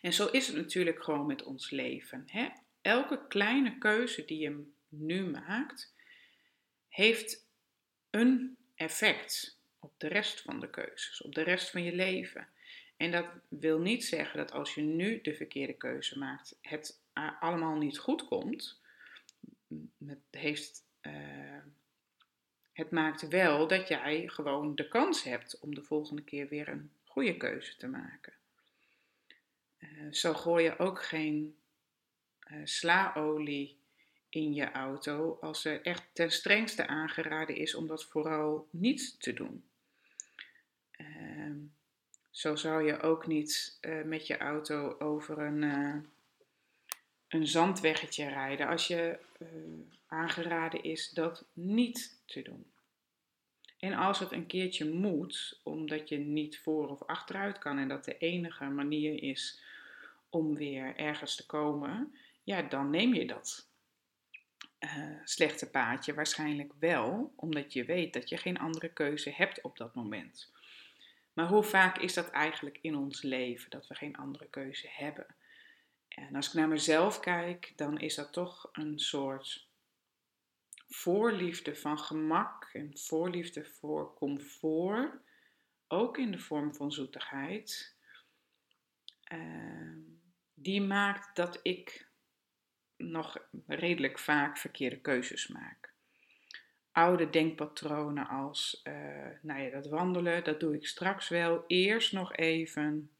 En 0.00 0.12
zo 0.12 0.26
is 0.26 0.46
het 0.46 0.56
natuurlijk 0.56 1.02
gewoon 1.02 1.26
met 1.26 1.42
ons 1.42 1.70
leven. 1.70 2.22
Hè? 2.26 2.48
Elke 2.80 3.26
kleine 3.28 3.78
keuze 3.78 4.24
die 4.24 4.38
je 4.38 4.70
nu 4.88 5.30
maakt, 5.30 5.94
heeft 6.88 7.46
een 8.10 8.56
effect 8.74 9.60
op 9.78 9.92
de 9.96 10.08
rest 10.08 10.40
van 10.40 10.60
de 10.60 10.70
keuzes, 10.70 11.22
op 11.22 11.34
de 11.34 11.42
rest 11.42 11.70
van 11.70 11.82
je 11.82 11.94
leven. 11.94 12.48
En 12.96 13.10
dat 13.10 13.26
wil 13.48 13.78
niet 13.78 14.04
zeggen 14.04 14.38
dat 14.38 14.52
als 14.52 14.74
je 14.74 14.82
nu 14.82 15.20
de 15.20 15.34
verkeerde 15.34 15.76
keuze 15.76 16.18
maakt, 16.18 16.58
het 16.60 17.00
allemaal 17.40 17.76
niet 17.76 17.98
goed 17.98 18.24
komt 18.24 18.81
het, 20.06 20.18
heeft, 20.30 20.84
uh, 21.02 21.62
het 22.72 22.90
maakt 22.90 23.28
wel 23.28 23.68
dat 23.68 23.88
jij 23.88 24.28
gewoon 24.28 24.74
de 24.74 24.88
kans 24.88 25.22
hebt 25.22 25.58
om 25.60 25.74
de 25.74 25.82
volgende 25.82 26.22
keer 26.22 26.48
weer 26.48 26.68
een 26.68 26.90
goede 27.04 27.36
keuze 27.36 27.76
te 27.76 27.86
maken. 27.86 28.32
Uh, 29.78 30.12
zo 30.12 30.34
gooi 30.34 30.64
je 30.64 30.78
ook 30.78 31.02
geen 31.02 31.56
uh, 32.50 32.60
slaolie 32.64 33.80
in 34.28 34.54
je 34.54 34.70
auto 34.70 35.38
als 35.40 35.64
er 35.64 35.82
echt 35.82 36.04
ten 36.12 36.30
strengste 36.30 36.86
aangeraden 36.86 37.56
is 37.56 37.74
om 37.74 37.86
dat 37.86 38.04
vooral 38.04 38.68
niet 38.70 39.20
te 39.20 39.32
doen. 39.32 39.64
Ehm, 40.90 41.56
zo 42.30 42.56
zou 42.56 42.86
je 42.86 43.00
ook 43.00 43.26
niet 43.26 43.78
met 44.04 44.26
je 44.26 44.38
auto 44.38 44.98
over 44.98 45.38
een 45.38 45.62
een 47.32 47.46
zandweggetje 47.46 48.28
rijden 48.28 48.68
als 48.68 48.86
je 48.86 49.18
uh, 49.42 49.80
aangeraden 50.06 50.82
is 50.82 51.10
dat 51.10 51.44
niet 51.52 52.22
te 52.26 52.42
doen. 52.42 52.72
En 53.78 53.92
als 53.92 54.18
het 54.18 54.32
een 54.32 54.46
keertje 54.46 54.90
moet, 54.90 55.60
omdat 55.62 56.08
je 56.08 56.18
niet 56.18 56.58
voor 56.58 56.88
of 56.88 57.02
achteruit 57.02 57.58
kan 57.58 57.78
en 57.78 57.88
dat 57.88 58.04
de 58.04 58.18
enige 58.18 58.64
manier 58.64 59.22
is 59.22 59.62
om 60.28 60.54
weer 60.54 60.96
ergens 60.96 61.36
te 61.36 61.46
komen, 61.46 62.14
ja, 62.42 62.62
dan 62.62 62.90
neem 62.90 63.14
je 63.14 63.26
dat 63.26 63.68
uh, 64.80 65.20
slechte 65.24 65.70
paadje 65.70 66.14
waarschijnlijk 66.14 66.72
wel, 66.78 67.32
omdat 67.36 67.72
je 67.72 67.84
weet 67.84 68.12
dat 68.12 68.28
je 68.28 68.36
geen 68.36 68.58
andere 68.58 68.92
keuze 68.92 69.30
hebt 69.30 69.60
op 69.60 69.76
dat 69.76 69.94
moment. 69.94 70.52
Maar 71.32 71.46
hoe 71.46 71.62
vaak 71.62 71.98
is 71.98 72.14
dat 72.14 72.30
eigenlijk 72.30 72.78
in 72.80 72.96
ons 72.96 73.22
leven 73.22 73.70
dat 73.70 73.86
we 73.86 73.94
geen 73.94 74.16
andere 74.16 74.46
keuze 74.46 74.88
hebben? 74.90 75.26
En 76.14 76.34
als 76.34 76.46
ik 76.46 76.52
naar 76.52 76.68
mezelf 76.68 77.20
kijk, 77.20 77.72
dan 77.76 77.98
is 77.98 78.14
dat 78.14 78.32
toch 78.32 78.68
een 78.72 78.98
soort 78.98 79.68
voorliefde 80.88 81.76
van 81.76 81.98
gemak 81.98 82.70
en 82.72 82.98
voorliefde 82.98 83.64
voor 83.64 84.14
comfort, 84.14 85.12
ook 85.88 86.18
in 86.18 86.30
de 86.30 86.38
vorm 86.38 86.74
van 86.74 86.92
zoetigheid, 86.92 87.96
uh, 89.32 89.96
die 90.54 90.80
maakt 90.80 91.36
dat 91.36 91.60
ik 91.62 92.10
nog 92.96 93.48
redelijk 93.66 94.18
vaak 94.18 94.58
verkeerde 94.58 95.00
keuzes 95.00 95.46
maak. 95.46 95.92
Oude 96.92 97.30
denkpatronen 97.30 98.28
als, 98.28 98.80
uh, 98.84 98.94
nou 99.42 99.60
ja, 99.60 99.70
dat 99.70 99.86
wandelen, 99.86 100.44
dat 100.44 100.60
doe 100.60 100.74
ik 100.74 100.86
straks 100.86 101.28
wel. 101.28 101.64
Eerst 101.66 102.12
nog 102.12 102.36
even 102.36 103.10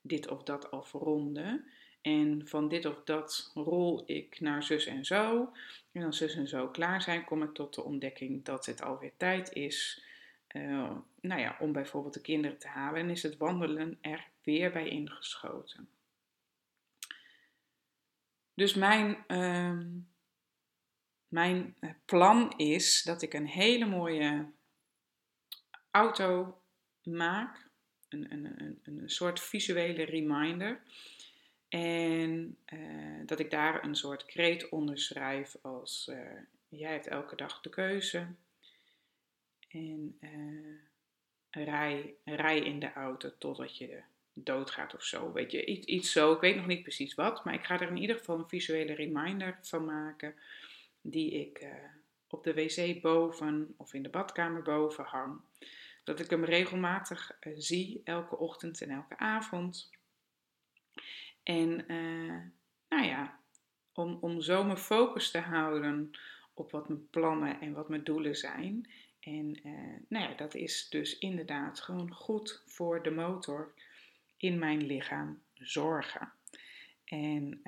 dit 0.00 0.28
of 0.28 0.42
dat 0.42 0.70
afronden. 0.70 1.72
En 2.02 2.46
van 2.46 2.68
dit 2.68 2.86
of 2.86 3.04
dat 3.04 3.50
rol 3.54 4.02
ik 4.06 4.40
naar 4.40 4.62
zus 4.62 4.86
en 4.86 5.04
zo. 5.04 5.52
En 5.92 6.02
als 6.02 6.16
zus 6.16 6.34
en 6.34 6.48
zo 6.48 6.68
klaar 6.68 7.02
zijn, 7.02 7.24
kom 7.24 7.42
ik 7.42 7.54
tot 7.54 7.74
de 7.74 7.82
ontdekking 7.82 8.44
dat 8.44 8.66
het 8.66 8.82
alweer 8.82 9.12
tijd 9.16 9.52
is. 9.52 10.04
Uh, 10.48 10.96
nou 11.20 11.40
ja, 11.40 11.56
om 11.60 11.72
bijvoorbeeld 11.72 12.14
de 12.14 12.20
kinderen 12.20 12.58
te 12.58 12.68
halen. 12.68 13.00
En 13.00 13.10
is 13.10 13.22
het 13.22 13.36
wandelen 13.36 13.98
er 14.00 14.28
weer 14.42 14.72
bij 14.72 14.88
ingeschoten. 14.88 15.88
Dus 18.54 18.74
mijn, 18.74 19.24
uh, 19.28 19.78
mijn 21.28 21.76
plan 22.04 22.52
is 22.56 23.02
dat 23.02 23.22
ik 23.22 23.34
een 23.34 23.46
hele 23.46 23.86
mooie 23.86 24.46
auto 25.90 26.60
maak. 27.02 27.70
Een, 28.08 28.32
een, 28.32 28.60
een, 28.62 28.80
een 28.84 29.10
soort 29.10 29.40
visuele 29.40 30.02
reminder 30.02 30.80
en 31.72 32.56
uh, 32.72 33.26
dat 33.26 33.38
ik 33.38 33.50
daar 33.50 33.84
een 33.84 33.94
soort 33.94 34.24
kreet 34.24 34.68
onder 34.68 34.98
schrijf 34.98 35.56
als 35.62 36.08
uh, 36.10 36.16
jij 36.68 36.92
hebt 36.92 37.06
elke 37.06 37.36
dag 37.36 37.60
de 37.60 37.68
keuze. 37.68 38.26
En 39.68 40.18
uh, 40.20 41.64
rij, 41.64 42.14
rij 42.24 42.58
in 42.58 42.78
de 42.78 42.92
auto 42.92 43.30
totdat 43.38 43.76
je 43.76 44.02
doodgaat 44.32 44.94
of 44.94 45.02
zo. 45.02 45.32
Weet 45.32 45.50
je, 45.50 45.64
iets, 45.64 45.86
iets 45.86 46.12
zo. 46.12 46.32
Ik 46.32 46.40
weet 46.40 46.56
nog 46.56 46.66
niet 46.66 46.82
precies 46.82 47.14
wat, 47.14 47.44
maar 47.44 47.54
ik 47.54 47.64
ga 47.64 47.80
er 47.80 47.88
in 47.88 47.96
ieder 47.96 48.16
geval 48.16 48.38
een 48.38 48.48
visuele 48.48 48.94
reminder 48.94 49.58
van 49.62 49.84
maken. 49.84 50.34
Die 51.00 51.30
ik 51.30 51.66
op 52.28 52.44
de 52.44 52.54
wc 52.54 53.02
boven 53.02 53.74
of 53.76 53.94
in 53.94 54.02
de 54.02 54.08
badkamer 54.08 54.62
boven 54.62 55.04
hang. 55.04 55.40
dat 56.04 56.20
ik 56.20 56.30
hem 56.30 56.44
regelmatig 56.44 57.38
zie, 57.54 58.00
elke 58.04 58.36
ochtend 58.38 58.80
en 58.80 58.90
elke 58.90 59.18
avond. 59.18 59.90
En 61.42 61.92
uh, 61.92 62.40
nou 62.88 63.04
ja, 63.04 63.40
om, 63.92 64.18
om 64.20 64.40
zo 64.40 64.64
mijn 64.64 64.78
focus 64.78 65.30
te 65.30 65.38
houden 65.38 66.10
op 66.54 66.70
wat 66.70 66.88
mijn 66.88 67.10
plannen 67.10 67.60
en 67.60 67.72
wat 67.72 67.88
mijn 67.88 68.04
doelen 68.04 68.36
zijn. 68.36 68.90
En 69.20 69.60
uh, 69.66 69.96
nou 70.08 70.28
ja, 70.28 70.34
dat 70.34 70.54
is 70.54 70.88
dus 70.88 71.18
inderdaad 71.18 71.80
gewoon 71.80 72.12
goed 72.12 72.62
voor 72.66 73.02
de 73.02 73.10
motor 73.10 73.74
in 74.36 74.58
mijn 74.58 74.86
lichaam 74.86 75.42
zorgen. 75.54 76.32
En 77.04 77.60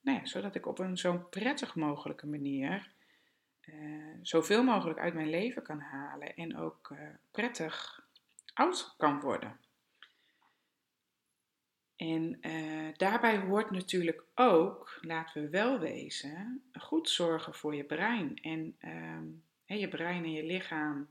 nou 0.00 0.18
ja, 0.18 0.26
zodat 0.26 0.54
ik 0.54 0.66
op 0.66 0.78
een 0.78 0.98
zo 0.98 1.18
prettig 1.30 1.74
mogelijke 1.74 2.26
manier 2.26 2.90
zoveel 4.22 4.64
mogelijk 4.64 4.98
uit 4.98 5.14
mijn 5.14 5.30
leven 5.30 5.62
kan 5.62 5.80
halen 5.80 6.36
en 6.36 6.56
ook 6.56 6.94
prettig 7.30 8.04
oud 8.54 8.94
kan 8.96 9.20
worden. 9.20 9.58
En 12.04 12.38
uh, 12.40 12.88
daarbij 12.96 13.38
hoort 13.38 13.70
natuurlijk 13.70 14.24
ook, 14.34 14.98
laten 15.00 15.42
we 15.42 15.48
wel 15.48 15.78
wezen, 15.78 16.62
goed 16.72 17.08
zorgen 17.08 17.54
voor 17.54 17.74
je 17.74 17.84
brein. 17.84 18.36
En 18.42 18.76
ehm, 18.78 19.24
je 19.78 19.88
brein 19.88 20.24
en 20.24 20.32
je 20.32 20.44
lichaam, 20.44 21.08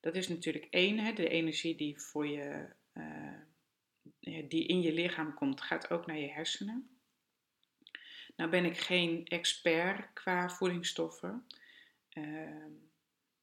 dat 0.00 0.14
is 0.14 0.28
natuurlijk 0.28 0.66
één, 0.70 1.14
de 1.14 1.28
energie 1.28 1.76
die, 1.76 2.00
voor 2.00 2.26
je, 2.26 2.68
die 4.48 4.66
in 4.66 4.82
je 4.82 4.92
lichaam 4.92 5.34
komt, 5.34 5.60
gaat 5.60 5.90
ook 5.90 6.06
naar 6.06 6.18
je 6.18 6.30
hersenen. 6.30 6.90
Nou 8.36 8.50
ben 8.50 8.64
ik 8.64 8.78
geen 8.78 9.26
expert 9.26 10.12
qua 10.12 10.50
voedingsstoffen. 10.50 11.46
Ehm, 12.08 12.70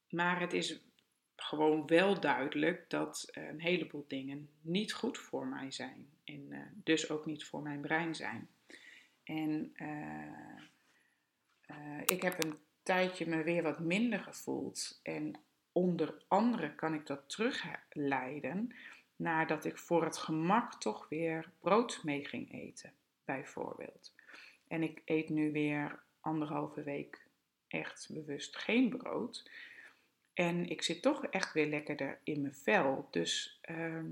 maar 0.08 0.40
het 0.40 0.52
is 0.52 0.80
gewoon 1.36 1.86
wel 1.86 2.20
duidelijk 2.20 2.90
dat 2.90 3.28
een 3.32 3.60
heleboel 3.60 4.04
dingen 4.08 4.48
niet 4.60 4.92
goed 4.92 5.18
voor 5.18 5.46
mij 5.46 5.70
zijn. 5.70 6.17
En 6.28 6.46
uh, 6.48 6.60
dus 6.74 7.10
ook 7.10 7.26
niet 7.26 7.44
voor 7.44 7.62
mijn 7.62 7.80
brein 7.80 8.14
zijn. 8.14 8.48
En 9.24 9.72
uh, 9.76 10.60
uh, 11.70 12.00
ik 12.04 12.22
heb 12.22 12.44
een 12.44 12.58
tijdje 12.82 13.26
me 13.26 13.42
weer 13.42 13.62
wat 13.62 13.78
minder 13.78 14.18
gevoeld. 14.20 15.00
En 15.02 15.40
onder 15.72 16.22
andere 16.28 16.74
kan 16.74 16.94
ik 16.94 17.06
dat 17.06 17.28
terugleiden 17.28 18.74
nadat 19.16 19.64
ik 19.64 19.78
voor 19.78 20.04
het 20.04 20.16
gemak 20.16 20.80
toch 20.80 21.08
weer 21.08 21.50
brood 21.60 22.00
mee 22.04 22.24
ging 22.24 22.52
eten, 22.52 22.92
bijvoorbeeld. 23.24 24.14
En 24.68 24.82
ik 24.82 25.02
eet 25.04 25.28
nu 25.28 25.52
weer 25.52 26.02
anderhalve 26.20 26.82
week 26.82 27.26
echt 27.68 28.08
bewust 28.12 28.56
geen 28.56 28.88
brood. 28.88 29.50
En 30.34 30.68
ik 30.68 30.82
zit 30.82 31.02
toch 31.02 31.24
echt 31.24 31.52
weer 31.52 31.66
lekkerder 31.66 32.18
in 32.22 32.40
mijn 32.40 32.54
vel. 32.54 33.08
Dus 33.10 33.58
ehm, 33.60 34.10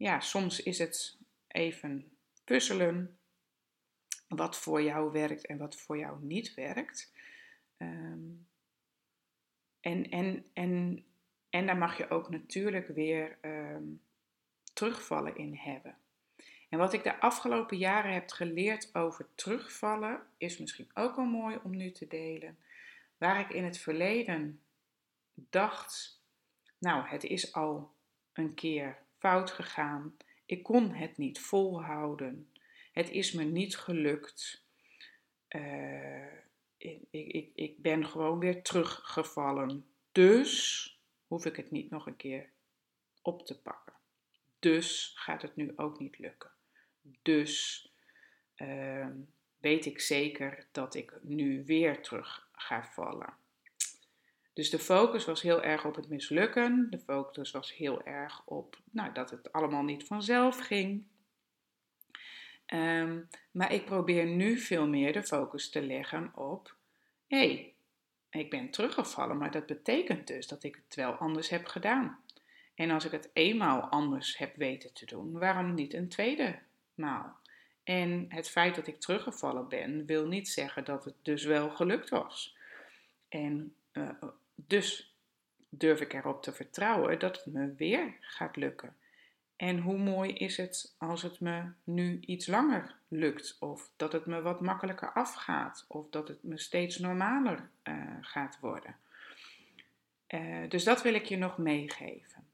ja, 0.00 0.20
soms 0.20 0.62
is 0.62 0.78
het 0.78 1.18
even 1.48 2.10
puzzelen 2.44 3.18
wat 4.28 4.56
voor 4.56 4.82
jou 4.82 5.12
werkt 5.12 5.46
en 5.46 5.58
wat 5.58 5.76
voor 5.76 5.98
jou 5.98 6.24
niet 6.24 6.54
werkt. 6.54 7.12
Ehm, 7.76 8.28
en, 9.80 10.10
en, 10.10 10.44
en, 10.52 11.04
en 11.50 11.66
daar 11.66 11.76
mag 11.76 11.98
je 11.98 12.10
ook 12.10 12.30
natuurlijk 12.30 12.88
weer 12.88 13.38
ehm, 13.40 13.84
terugvallen 14.72 15.36
in 15.36 15.54
hebben. 15.54 15.96
En 16.68 16.78
wat 16.78 16.92
ik 16.92 17.02
de 17.02 17.20
afgelopen 17.20 17.76
jaren 17.76 18.12
heb 18.12 18.30
geleerd 18.30 18.94
over 18.94 19.28
terugvallen, 19.34 20.22
is 20.38 20.58
misschien 20.58 20.90
ook 20.94 21.16
wel 21.16 21.24
mooi 21.24 21.58
om 21.62 21.76
nu 21.76 21.92
te 21.92 22.06
delen. 22.06 22.58
Waar 23.18 23.40
ik 23.40 23.50
in 23.50 23.64
het 23.64 23.78
verleden 23.78 24.60
dacht, 25.34 26.22
nou, 26.78 27.06
het 27.06 27.24
is 27.24 27.52
al 27.52 27.94
een 28.32 28.54
keer 28.54 29.08
fout 29.20 29.50
gegaan. 29.50 30.16
Ik 30.46 30.62
kon 30.62 30.90
het 30.90 31.16
niet 31.16 31.40
volhouden. 31.40 32.52
Het 32.92 33.10
is 33.10 33.32
me 33.32 33.44
niet 33.44 33.76
gelukt. 33.76 34.64
Uh, 35.48 36.32
ik, 36.76 37.02
ik, 37.10 37.50
ik 37.54 37.82
ben 37.82 38.06
gewoon 38.06 38.38
weer 38.38 38.62
teruggevallen. 38.62 39.86
Dus 40.12 41.00
hoef 41.26 41.44
ik 41.44 41.56
het 41.56 41.70
niet 41.70 41.90
nog 41.90 42.06
een 42.06 42.16
keer 42.16 42.50
op 43.22 43.46
te 43.46 43.60
pakken. 43.60 43.94
Dus 44.58 45.12
gaat 45.14 45.42
het 45.42 45.56
nu 45.56 45.72
ook 45.76 45.98
niet 45.98 46.18
lukken. 46.18 46.50
Dus 47.22 47.84
uh, 48.56 49.08
weet 49.58 49.86
ik 49.86 50.00
zeker 50.00 50.66
dat 50.72 50.94
ik 50.94 51.18
nu 51.22 51.64
weer 51.64 52.02
terug 52.02 52.48
ga 52.52 52.84
vallen. 52.84 53.34
Dus 54.60 54.70
de 54.70 54.78
focus 54.78 55.24
was 55.24 55.42
heel 55.42 55.62
erg 55.62 55.84
op 55.84 55.96
het 55.96 56.08
mislukken. 56.08 56.86
De 56.90 56.98
focus 56.98 57.50
was 57.50 57.76
heel 57.76 58.02
erg 58.02 58.42
op 58.44 58.78
nou, 58.90 59.12
dat 59.12 59.30
het 59.30 59.52
allemaal 59.52 59.82
niet 59.82 60.06
vanzelf 60.06 60.58
ging. 60.58 61.04
Um, 62.66 63.28
maar 63.50 63.72
ik 63.72 63.84
probeer 63.84 64.26
nu 64.26 64.58
veel 64.58 64.88
meer 64.88 65.12
de 65.12 65.22
focus 65.22 65.70
te 65.70 65.82
leggen 65.82 66.36
op: 66.36 66.74
hé, 67.26 67.38
hey, 67.38 67.74
ik 68.30 68.50
ben 68.50 68.70
teruggevallen, 68.70 69.36
maar 69.38 69.50
dat 69.50 69.66
betekent 69.66 70.26
dus 70.26 70.46
dat 70.46 70.62
ik 70.62 70.80
het 70.84 70.94
wel 70.94 71.12
anders 71.12 71.48
heb 71.48 71.66
gedaan. 71.66 72.18
En 72.74 72.90
als 72.90 73.04
ik 73.04 73.10
het 73.10 73.30
eenmaal 73.32 73.80
anders 73.80 74.38
heb 74.38 74.56
weten 74.56 74.92
te 74.92 75.06
doen, 75.06 75.32
waarom 75.32 75.74
niet 75.74 75.94
een 75.94 76.08
tweede 76.08 76.58
en 77.84 78.26
het 78.28 78.50
feit 78.50 78.74
dat 78.74 78.86
ik 78.86 79.00
teruggevallen 79.00 79.68
ben, 79.68 80.06
wil 80.06 80.26
niet 80.26 80.48
zeggen 80.48 80.84
dat 80.84 81.04
het 81.04 81.14
dus 81.22 81.44
wel 81.44 81.70
gelukt 81.70 82.08
was. 82.08 82.56
En 83.28 83.74
uh, 83.92 84.10
dus 84.66 85.14
durf 85.68 86.00
ik 86.00 86.12
erop 86.12 86.42
te 86.42 86.52
vertrouwen 86.52 87.18
dat 87.18 87.44
het 87.44 87.54
me 87.54 87.74
weer 87.74 88.16
gaat 88.20 88.56
lukken. 88.56 88.96
En 89.56 89.78
hoe 89.78 89.98
mooi 89.98 90.32
is 90.32 90.56
het 90.56 90.94
als 90.98 91.22
het 91.22 91.40
me 91.40 91.64
nu 91.84 92.20
iets 92.20 92.46
langer 92.46 92.94
lukt, 93.08 93.56
of 93.58 93.90
dat 93.96 94.12
het 94.12 94.26
me 94.26 94.42
wat 94.42 94.60
makkelijker 94.60 95.12
afgaat, 95.12 95.84
of 95.88 96.10
dat 96.10 96.28
het 96.28 96.42
me 96.42 96.58
steeds 96.58 96.98
normaler 96.98 97.68
uh, 97.84 97.94
gaat 98.20 98.58
worden. 98.60 98.96
Uh, 100.28 100.68
dus 100.68 100.84
dat 100.84 101.02
wil 101.02 101.14
ik 101.14 101.24
je 101.24 101.36
nog 101.36 101.58
meegeven. 101.58 102.48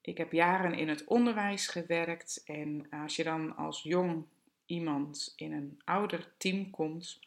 Ik 0.00 0.18
heb 0.18 0.32
jaren 0.32 0.74
in 0.74 0.88
het 0.88 1.04
onderwijs 1.04 1.66
gewerkt 1.66 2.42
en 2.44 2.86
als 2.90 3.16
je 3.16 3.24
dan 3.24 3.56
als 3.56 3.82
jong 3.82 4.24
iemand 4.66 5.32
in 5.36 5.52
een 5.52 5.80
ouder 5.84 6.32
team 6.36 6.70
komt, 6.70 7.20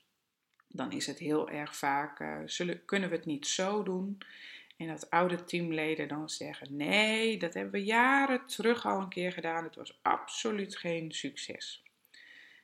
dan 0.76 0.92
is 0.92 1.08
het 1.08 1.20
heel 1.20 1.50
erg 1.50 1.76
vaak, 1.76 2.20
uh, 2.20 2.38
zullen, 2.46 2.86
kunnen 2.86 3.10
we 3.10 3.16
het 3.16 3.26
niet 3.26 3.48
zo 3.48 3.84
doen? 3.84 4.18
En 4.78 4.88
dat 4.88 5.10
oude 5.10 5.44
teamleden 5.44 6.08
dan 6.08 6.30
zeggen, 6.30 6.76
nee, 6.76 7.38
dat 7.38 7.54
hebben 7.54 7.74
we 7.74 7.84
jaren 7.84 8.46
terug 8.46 8.86
al 8.86 9.00
een 9.00 9.10
keer 9.10 9.32
gedaan, 9.32 9.64
het 9.64 9.76
was 9.76 10.00
absoluut 10.02 10.78
geen 10.78 11.12
succes. 11.12 11.84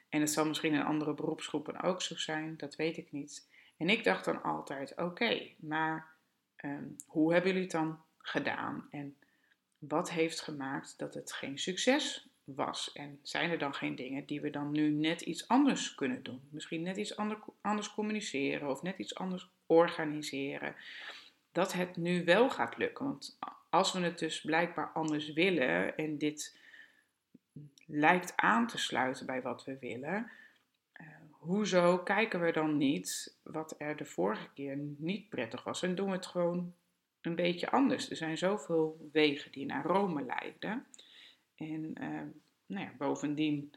En 0.09 0.19
het 0.19 0.29
zal 0.29 0.45
misschien 0.45 0.73
in 0.73 0.83
andere 0.83 1.13
beroepsgroepen 1.13 1.81
ook 1.81 2.01
zo 2.01 2.15
zijn, 2.15 2.57
dat 2.57 2.75
weet 2.75 2.97
ik 2.97 3.11
niet. 3.11 3.47
En 3.77 3.89
ik 3.89 4.03
dacht 4.03 4.25
dan 4.25 4.43
altijd, 4.43 4.97
oké, 4.97 5.47
maar 5.59 6.07
um, 6.65 6.95
hoe 7.07 7.31
hebben 7.33 7.49
jullie 7.51 7.65
het 7.65 7.75
dan 7.75 7.99
gedaan? 8.17 8.87
En 8.91 9.17
wat 9.77 10.11
heeft 10.11 10.41
gemaakt 10.41 10.97
dat 10.97 11.13
het 11.13 11.33
geen 11.33 11.59
succes 11.59 12.30
was? 12.55 12.91
En 12.93 13.19
zijn 13.21 13.51
er 13.51 13.57
dan 13.57 13.73
geen 13.73 13.95
dingen 13.95 14.25
die 14.25 14.41
we 14.41 14.49
dan 14.49 14.71
nu 14.71 14.89
net 14.89 15.21
iets 15.21 15.47
anders 15.47 15.95
kunnen 15.95 16.23
doen? 16.23 16.41
Misschien 16.49 16.81
net 16.81 16.97
iets 16.97 17.15
anders 17.61 17.93
communiceren 17.93 18.69
of 18.69 18.81
net 18.81 18.97
iets 18.97 19.15
anders 19.15 19.49
organiseren. 19.65 20.75
Dat 21.51 21.73
het 21.73 21.97
nu 21.97 22.25
wel 22.25 22.49
gaat 22.49 22.77
lukken. 22.77 23.05
Want 23.05 23.37
als 23.69 23.93
we 23.93 23.99
het 23.99 24.19
dus 24.19 24.41
blijkbaar 24.41 24.91
anders 24.93 25.33
willen 25.33 25.97
en 25.97 26.17
dit 26.17 26.59
lijkt 27.85 28.33
aan 28.35 28.67
te 28.67 28.77
sluiten 28.77 29.25
bij 29.25 29.41
wat 29.41 29.63
we 29.63 29.77
willen, 29.79 30.31
uh, 31.01 31.07
hoezo 31.31 31.97
kijken 31.97 32.41
we 32.41 32.51
dan 32.51 32.77
niet 32.77 33.37
wat 33.43 33.75
er 33.77 33.97
de 33.97 34.05
vorige 34.05 34.47
keer 34.53 34.77
niet 34.97 35.29
prettig 35.29 35.63
was 35.63 35.83
en 35.83 35.95
doen 35.95 36.09
we 36.09 36.15
het 36.15 36.25
gewoon 36.25 36.73
een 37.21 37.35
beetje 37.35 37.71
anders. 37.71 38.09
Er 38.09 38.15
zijn 38.15 38.37
zoveel 38.37 39.09
wegen 39.11 39.51
die 39.51 39.65
naar 39.65 39.85
Rome 39.85 40.23
leiden. 40.23 40.85
En 41.61 41.95
uh, 42.01 42.21
nou 42.65 42.85
ja, 42.85 42.93
bovendien 42.97 43.73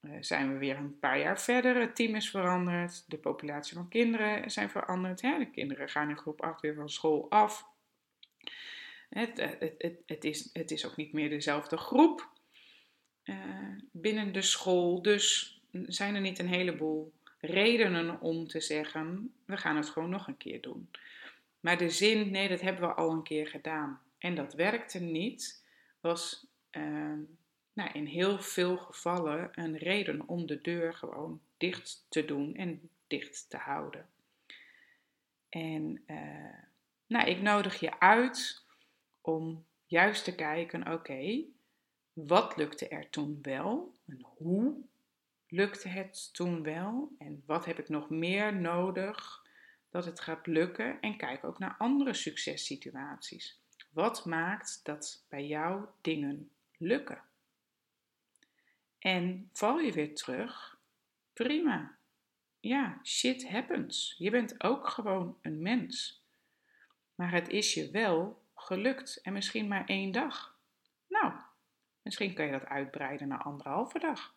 uh, 0.00 0.16
zijn 0.20 0.52
we 0.52 0.58
weer 0.58 0.76
een 0.76 0.98
paar 0.98 1.18
jaar 1.18 1.40
verder. 1.40 1.80
Het 1.80 1.96
team 1.96 2.14
is 2.14 2.30
veranderd. 2.30 3.10
De 3.10 3.18
populatie 3.18 3.76
van 3.76 3.88
kinderen 3.88 4.50
zijn 4.50 4.70
veranderd. 4.70 5.22
Hè? 5.22 5.38
De 5.38 5.50
kinderen 5.50 5.88
gaan 5.88 6.08
in 6.08 6.18
groep 6.18 6.42
8 6.42 6.60
weer 6.60 6.74
van 6.74 6.88
school 6.88 7.30
af. 7.30 7.70
Het, 9.08 9.40
het, 9.40 9.74
het, 9.78 10.02
het, 10.06 10.24
is, 10.24 10.50
het 10.52 10.70
is 10.70 10.86
ook 10.86 10.96
niet 10.96 11.12
meer 11.12 11.28
dezelfde 11.28 11.76
groep 11.76 12.30
binnen 13.90 14.32
de 14.32 14.42
school. 14.42 15.02
Dus 15.02 15.60
zijn 15.70 16.14
er 16.14 16.20
niet 16.20 16.38
een 16.38 16.48
heleboel 16.48 17.12
redenen 17.40 18.20
om 18.20 18.46
te 18.46 18.60
zeggen: 18.60 19.34
we 19.44 19.56
gaan 19.56 19.76
het 19.76 19.88
gewoon 19.88 20.10
nog 20.10 20.26
een 20.26 20.36
keer 20.36 20.60
doen. 20.60 20.88
Maar 21.60 21.78
de 21.78 21.90
zin, 21.90 22.30
nee, 22.30 22.48
dat 22.48 22.60
hebben 22.60 22.88
we 22.88 22.94
al 22.94 23.10
een 23.10 23.22
keer 23.22 23.46
gedaan 23.46 24.00
en 24.18 24.34
dat 24.34 24.54
werkte 24.54 25.00
niet, 25.00 25.64
was 26.00 26.46
uh, 26.72 27.18
nou, 27.72 27.90
in 27.92 28.06
heel 28.06 28.38
veel 28.38 28.76
gevallen 28.76 29.50
een 29.52 29.76
reden 29.76 30.28
om 30.28 30.46
de 30.46 30.60
deur 30.60 30.94
gewoon 30.94 31.40
dicht 31.56 32.06
te 32.08 32.24
doen 32.24 32.54
en 32.54 32.90
dicht 33.06 33.50
te 33.50 33.56
houden. 33.56 34.08
En 35.48 36.02
uh, 36.06 36.62
nou, 37.06 37.28
ik 37.28 37.40
nodig 37.40 37.80
je 37.80 38.00
uit 38.00 38.64
om 39.20 39.64
juist 39.86 40.24
te 40.24 40.34
kijken, 40.34 40.92
oké, 40.92 41.44
wat 42.12 42.56
lukte 42.56 42.88
er 42.88 43.10
toen 43.10 43.38
wel 43.42 43.94
en 44.06 44.20
hoe 44.22 44.74
lukte 45.48 45.88
het 45.88 46.34
toen 46.34 46.62
wel 46.62 47.12
en 47.18 47.42
wat 47.46 47.64
heb 47.64 47.78
ik 47.78 47.88
nog 47.88 48.10
meer 48.10 48.56
nodig 48.56 49.42
dat 49.90 50.04
het 50.04 50.20
gaat 50.20 50.46
lukken 50.46 51.00
en 51.00 51.16
kijk 51.16 51.44
ook 51.44 51.58
naar 51.58 51.74
andere 51.78 52.14
successituaties. 52.14 53.60
Wat 53.90 54.24
maakt 54.24 54.80
dat 54.82 55.24
bij 55.28 55.46
jou 55.46 55.86
dingen 56.00 56.50
lukken? 56.82 57.22
En 58.98 59.50
val 59.52 59.78
je 59.78 59.92
weer 59.92 60.14
terug? 60.14 60.78
Prima. 61.32 61.96
Ja, 62.60 63.00
shit 63.04 63.48
happens. 63.48 64.14
Je 64.18 64.30
bent 64.30 64.64
ook 64.64 64.88
gewoon 64.88 65.38
een 65.42 65.62
mens. 65.62 66.22
Maar 67.14 67.32
het 67.32 67.48
is 67.48 67.74
je 67.74 67.90
wel 67.90 68.42
gelukt 68.54 69.20
en 69.22 69.32
misschien 69.32 69.68
maar 69.68 69.86
één 69.86 70.12
dag. 70.12 70.58
Nou, 71.08 71.32
misschien 72.02 72.34
kan 72.34 72.46
je 72.46 72.52
dat 72.52 72.66
uitbreiden 72.66 73.28
naar 73.28 73.42
anderhalve 73.42 73.98
dag. 73.98 74.34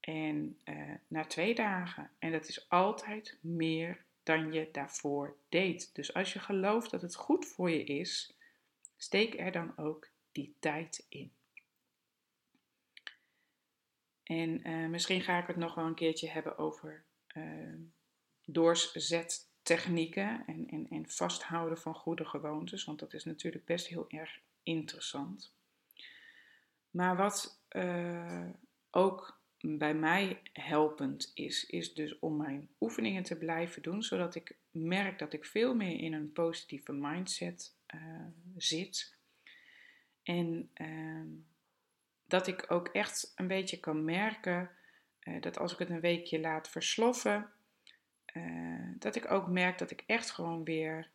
En 0.00 0.58
uh, 0.64 0.94
naar 1.06 1.28
twee 1.28 1.54
dagen. 1.54 2.10
En 2.18 2.32
dat 2.32 2.48
is 2.48 2.68
altijd 2.68 3.38
meer 3.40 4.04
dan 4.22 4.52
je 4.52 4.68
daarvoor 4.72 5.36
deed. 5.48 5.94
Dus 5.94 6.14
als 6.14 6.32
je 6.32 6.38
gelooft 6.38 6.90
dat 6.90 7.02
het 7.02 7.14
goed 7.16 7.46
voor 7.46 7.70
je 7.70 7.84
is, 7.84 8.36
steek 8.96 9.38
er 9.38 9.52
dan 9.52 9.76
ook 9.76 10.08
die 10.32 10.54
tijd 10.58 11.06
in. 11.08 11.32
En 14.30 14.68
uh, 14.68 14.88
misschien 14.88 15.20
ga 15.20 15.38
ik 15.38 15.46
het 15.46 15.56
nog 15.56 15.74
wel 15.74 15.86
een 15.86 15.94
keertje 15.94 16.28
hebben 16.28 16.58
over 16.58 17.04
uh, 17.36 17.74
doorzettechnieken 18.44 20.42
en, 20.46 20.66
en, 20.68 20.86
en 20.88 21.08
vasthouden 21.08 21.78
van 21.78 21.94
goede 21.94 22.24
gewoontes, 22.24 22.84
want 22.84 22.98
dat 22.98 23.14
is 23.14 23.24
natuurlijk 23.24 23.64
best 23.64 23.86
heel 23.86 24.10
erg 24.10 24.40
interessant. 24.62 25.54
Maar 26.90 27.16
wat 27.16 27.62
uh, 27.70 28.48
ook 28.90 29.40
bij 29.60 29.94
mij 29.94 30.42
helpend 30.52 31.30
is, 31.34 31.66
is 31.66 31.94
dus 31.94 32.18
om 32.18 32.36
mijn 32.36 32.68
oefeningen 32.80 33.22
te 33.22 33.38
blijven 33.38 33.82
doen, 33.82 34.02
zodat 34.02 34.34
ik 34.34 34.56
merk 34.70 35.18
dat 35.18 35.32
ik 35.32 35.44
veel 35.44 35.74
meer 35.74 35.98
in 36.00 36.12
een 36.12 36.32
positieve 36.32 36.92
mindset 36.92 37.76
zit. 38.56 39.18
En 40.22 40.70
uh, 40.74 41.24
dat 42.30 42.46
ik 42.46 42.64
ook 42.68 42.88
echt 42.88 43.32
een 43.36 43.46
beetje 43.46 43.80
kan 43.80 44.04
merken 44.04 44.70
uh, 45.20 45.40
dat 45.40 45.58
als 45.58 45.72
ik 45.72 45.78
het 45.78 45.90
een 45.90 46.00
weekje 46.00 46.40
laat 46.40 46.68
versloffen, 46.68 47.50
dat 48.98 49.16
ik 49.16 49.30
ook 49.30 49.48
merk 49.48 49.78
dat 49.78 49.90
ik 49.90 50.04
echt 50.06 50.30
gewoon 50.30 50.64
weer 50.64 51.08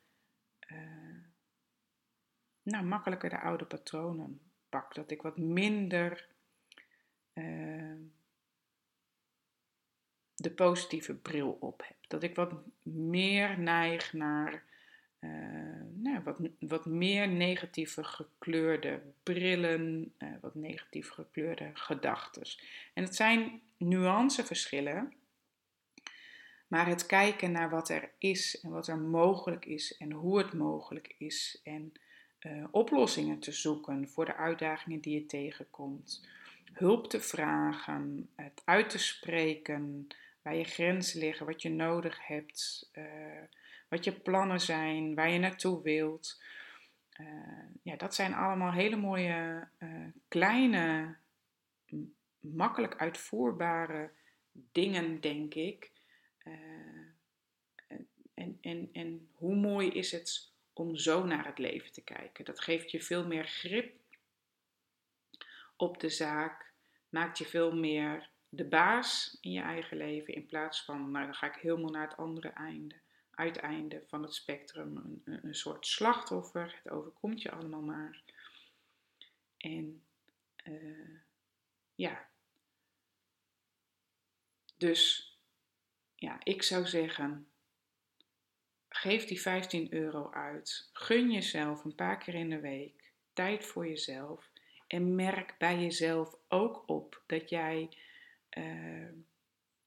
nou, 2.62 2.86
makkelijker 2.86 3.30
de 3.30 3.40
oude 3.40 3.66
patronen 3.66 4.42
pak. 4.70 4.96
Dat 4.96 5.12
ik 5.12 5.22
wat 5.22 5.38
minder 5.38 6.28
de 10.36 10.52
positieve 10.56 11.16
bril 11.16 11.58
op 11.60 11.84
heb. 11.88 11.98
Dat 12.08 12.24
ik 12.24 12.36
wat 12.36 12.54
meer 12.84 13.60
neig 13.60 14.14
naar 14.14 14.64
nou, 16.06 16.24
wat, 16.24 16.40
wat 16.60 16.86
meer 16.86 17.28
negatieve 17.28 18.04
gekleurde 18.04 19.02
brillen, 19.24 20.14
uh, 20.20 20.30
wat 20.42 20.56
negatief 20.56 21.10
gekleurde 21.10 21.72
gedachten. 21.74 22.44
En 22.94 23.04
het 23.04 23.16
zijn 23.16 23.62
nuanceverschillen, 23.78 25.14
maar 26.68 26.88
het 26.88 27.06
kijken 27.06 27.52
naar 27.52 27.70
wat 27.70 27.90
er 27.90 28.10
is 28.18 28.62
en 28.62 28.70
wat 28.70 28.88
er 28.88 28.98
mogelijk 28.98 29.66
is 29.66 29.98
en 29.98 30.12
hoe 30.12 30.38
het 30.38 30.54
mogelijk 30.54 31.16
is 31.18 31.62
en 31.64 31.94
uh, 32.40 32.64
oplossingen 32.72 33.40
te 33.40 33.52
zoeken 33.52 34.10
voor 34.10 34.26
de 34.26 34.36
uitdagingen 34.36 35.00
die 35.00 35.14
je 35.14 35.26
tegenkomt, 35.26 36.28
hulp 36.74 37.10
te 37.10 37.22
vragen, 37.22 38.30
het 38.36 38.62
uit 38.66 38.90
te 38.90 39.00
spreken, 39.00 40.08
waar 40.42 40.56
je 40.56 40.64
grenzen 40.64 41.20
liggen, 41.20 41.46
wat 41.46 41.62
je 41.62 41.70
nodig 41.70 42.28
hebt, 42.28 42.90
uh, 42.94 43.04
wat 43.88 44.04
je 44.04 44.12
plannen 44.12 44.62
zijn, 44.62 45.16
waar 45.16 45.30
je 45.30 45.40
naartoe 45.40 45.82
wilt. 45.82 46.42
Uh, 47.20 47.28
ja, 47.82 47.96
dat 47.96 48.16
zijn 48.16 48.34
allemaal 48.34 48.72
hele 48.72 48.96
mooie, 48.96 49.68
uh, 49.80 50.06
kleine, 50.28 51.16
makkelijk 52.40 52.96
uitvoerbare 52.96 54.12
dingen, 54.52 55.22
denk 55.22 55.54
ik. 55.54 55.92
en, 58.34 58.58
en, 58.62 58.90
en 58.94 59.30
hoe 59.32 59.56
mooi 59.56 59.90
is 59.90 60.12
het 60.12 60.52
om 60.74 60.96
zo 60.96 61.26
naar 61.26 61.46
het 61.46 61.58
leven 61.58 61.92
te 61.92 62.02
kijken? 62.02 62.46
Dat 62.46 62.62
geeft 62.62 62.92
je 62.92 63.02
veel 63.02 63.28
meer 63.28 63.46
grip 63.46 63.96
op 65.76 66.00
de 66.00 66.10
zaak, 66.10 66.72
maakt 67.10 67.38
je 67.38 67.46
veel 67.46 67.76
meer 67.76 68.30
de 68.50 68.66
baas 68.66 69.38
in 69.42 69.52
je 69.52 69.62
eigen 69.62 69.98
leven 69.98 70.34
in 70.34 70.46
plaats 70.46 70.86
van, 70.86 71.12
nou 71.12 71.26
dan 71.26 71.36
ga 71.36 71.48
ik 71.48 71.62
helemaal 71.62 71.92
naar 71.92 72.08
het 72.08 72.18
andere 72.18 72.50
einde, 72.50 72.96
uiteinde 73.36 74.04
van 74.08 74.22
het 74.22 74.34
spectrum, 74.34 74.98
een, 74.98 75.40
een 75.46 75.56
soort 75.56 75.88
slachtoffer. 75.88 76.80
Het 76.84 76.94
overkomt 76.94 77.42
je 77.42 77.52
allemaal 77.52 77.82
maar. 77.82 78.22
En 79.58 80.04
uh, 80.64 81.20
ja, 81.96 82.30
dus 84.78 85.34
ja, 86.16 86.40
ik 86.44 86.64
zou 86.64 86.88
zeggen, 86.88 87.48
geef 88.90 89.26
die 89.26 89.42
15 89.42 89.94
euro 89.94 90.32
uit. 90.32 90.90
Gun 90.94 91.32
jezelf 91.32 91.84
een 91.84 91.96
paar 91.96 92.18
keer 92.18 92.34
in 92.34 92.50
de 92.50 92.60
week 92.60 93.12
tijd 93.34 93.66
voor 93.66 93.88
jezelf. 93.88 94.50
En 94.88 95.16
merk 95.16 95.56
bij 95.58 95.82
jezelf 95.82 96.38
ook 96.48 96.84
op 96.86 97.24
dat 97.26 97.50
jij 97.50 97.90
uh, 98.58 99.10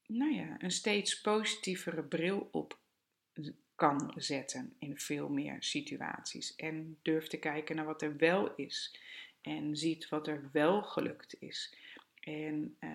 nou 0.05 0.33
ja, 0.33 0.55
een 0.57 0.71
steeds 0.71 1.21
positievere 1.21 2.03
bril 2.03 2.49
op 2.51 2.79
kan 3.79 4.13
zetten 4.15 4.73
in 4.79 4.97
veel 4.97 5.29
meer 5.29 5.55
situaties. 5.59 6.55
En 6.55 6.97
durf 7.01 7.27
te 7.27 7.37
kijken 7.37 7.75
naar 7.75 7.85
wat 7.85 8.01
er 8.01 8.17
wel 8.17 8.55
is. 8.55 8.99
En 9.41 9.77
ziet 9.77 10.09
wat 10.09 10.27
er 10.27 10.49
wel 10.51 10.83
gelukt 10.83 11.35
is. 11.39 11.75
En 12.19 12.77
uh, 12.79 12.89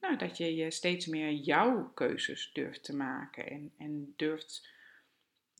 nou, 0.00 0.16
dat 0.16 0.36
je 0.36 0.54
je 0.54 0.70
steeds 0.70 1.06
meer 1.06 1.32
jouw 1.32 1.90
keuzes 1.94 2.50
durft 2.52 2.84
te 2.84 2.96
maken. 2.96 3.46
En, 3.46 3.72
en 3.76 4.14
durft 4.16 4.68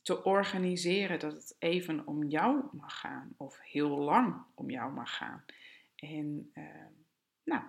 te 0.01 0.23
organiseren 0.23 1.19
dat 1.19 1.33
het 1.33 1.55
even 1.59 2.07
om 2.07 2.23
jou 2.23 2.63
mag 2.71 2.99
gaan. 2.99 3.33
Of 3.37 3.59
heel 3.59 3.97
lang 3.97 4.43
om 4.53 4.69
jou 4.69 4.91
mag 4.91 5.15
gaan. 5.15 5.43
En 5.95 6.51
uh, 6.53 6.63
nou, 7.43 7.63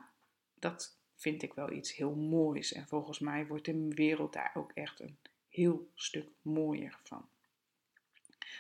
dat 0.55 0.99
vind 1.17 1.43
ik 1.43 1.55
wel 1.55 1.73
iets 1.73 1.97
heel 1.97 2.15
moois. 2.15 2.73
En 2.73 2.87
volgens 2.87 3.19
mij 3.19 3.47
wordt 3.47 3.65
de 3.65 3.89
wereld 3.89 4.33
daar 4.33 4.51
ook 4.55 4.71
echt 4.75 5.01
een 5.01 5.19
heel 5.51 5.91
stuk 5.95 6.29
mooier 6.43 6.99
van. 7.03 7.29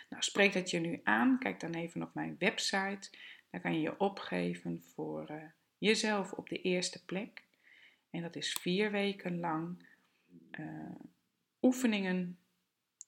Nou, 0.09 0.22
spreek 0.22 0.53
dat 0.53 0.70
je 0.70 0.79
nu 0.79 1.00
aan. 1.05 1.38
Kijk 1.38 1.61
dan 1.61 1.74
even 1.74 2.03
op 2.03 2.14
mijn 2.14 2.37
website. 2.38 3.11
Daar 3.50 3.61
kan 3.61 3.74
je 3.74 3.81
je 3.81 3.98
opgeven 3.98 4.83
voor 4.83 5.31
uh, 5.31 5.42
jezelf 5.79 6.33
op 6.33 6.48
de 6.48 6.62
eerste 6.62 7.05
plek. 7.05 7.44
En 8.11 8.22
dat 8.22 8.37
is 8.37 8.53
vier 8.53 8.90
weken 8.90 9.40
lang. 9.40 9.87
Uh, 10.61 10.94
oefeningen 11.62 12.38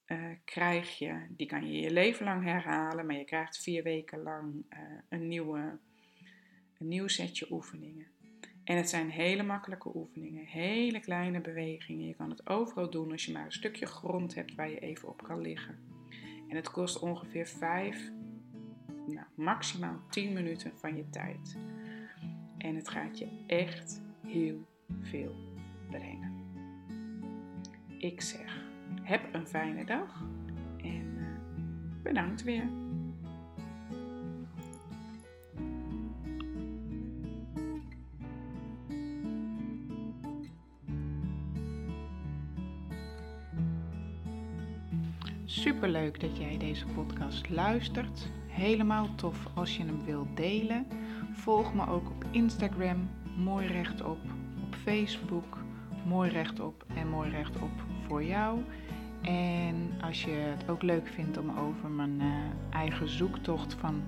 uh, 0.07 0.31
krijg 0.45 0.99
je. 0.99 1.27
Die 1.29 1.47
kan 1.47 1.73
je 1.73 1.81
je 1.81 1.91
leven 1.91 2.25
lang 2.25 2.45
herhalen. 2.45 3.07
Maar 3.07 3.17
je 3.17 3.25
krijgt 3.25 3.63
vier 3.63 3.83
weken 3.83 4.23
lang 4.23 4.65
een, 5.09 5.29
nieuwe, 5.29 5.79
een 6.79 6.89
nieuw 6.89 7.09
setje 7.09 7.53
oefeningen. 7.53 8.07
En 8.65 8.77
het 8.77 8.89
zijn 8.89 9.11
hele 9.11 9.43
makkelijke 9.43 9.97
oefeningen, 9.97 10.45
hele 10.45 11.01
kleine 11.01 11.41
bewegingen. 11.41 12.07
Je 12.07 12.15
kan 12.15 12.31
het 12.31 12.49
overal 12.49 12.91
doen 12.91 13.13
als 13.13 13.25
je 13.25 13.33
maar 13.33 13.45
een 13.45 13.53
stukje 13.53 13.87
grond 13.87 14.35
hebt 14.35 14.55
waar 14.55 14.71
je 14.71 14.79
even 14.79 15.09
op 15.09 15.23
kan 15.23 15.41
liggen. 15.41 15.79
En 16.49 16.57
het 16.57 16.71
kost 16.71 16.99
ongeveer 16.99 17.47
5, 17.47 18.11
nou, 19.07 19.27
maximaal 19.35 20.01
10 20.11 20.33
minuten 20.33 20.73
van 20.75 20.97
je 20.97 21.09
tijd. 21.11 21.57
En 22.59 22.77
het 22.77 22.89
gaat 22.89 23.19
je 23.19 23.29
echt 23.47 24.03
heel 24.27 24.67
veel 25.01 25.35
brengen. 25.91 26.33
Ik 27.99 28.21
zeg, 28.21 28.67
heb 29.03 29.35
een 29.35 29.47
fijne 29.47 29.85
dag 29.85 30.25
en 30.77 31.15
uh, 31.17 31.27
bedankt 32.03 32.43
weer. 32.43 32.69
Super 45.53 45.89
leuk 45.89 46.21
dat 46.21 46.37
jij 46.37 46.59
deze 46.59 46.87
podcast 46.87 47.51
luistert. 47.51 48.29
Helemaal 48.47 49.15
tof 49.15 49.47
als 49.55 49.77
je 49.77 49.85
hem 49.85 50.05
wilt 50.05 50.37
delen. 50.37 50.87
Volg 51.33 51.75
me 51.75 51.89
ook 51.89 52.11
op 52.11 52.25
Instagram, 52.31 53.11
mooi 53.37 53.67
rechtop, 53.67 54.19
op 54.63 54.75
Facebook, 54.75 55.59
mooi 56.07 56.31
rechtop 56.31 56.85
en 56.95 57.09
mooi 57.09 57.31
rechtop 57.31 57.71
voor 58.07 58.25
jou. 58.25 58.61
En 59.23 59.93
als 60.01 60.25
je 60.25 60.31
het 60.31 60.69
ook 60.69 60.83
leuk 60.83 61.07
vindt 61.07 61.39
om 61.39 61.59
over 61.59 61.89
mijn 61.89 62.21
uh, 62.21 62.27
eigen 62.71 63.09
zoektocht 63.09 63.75
van 63.75 64.03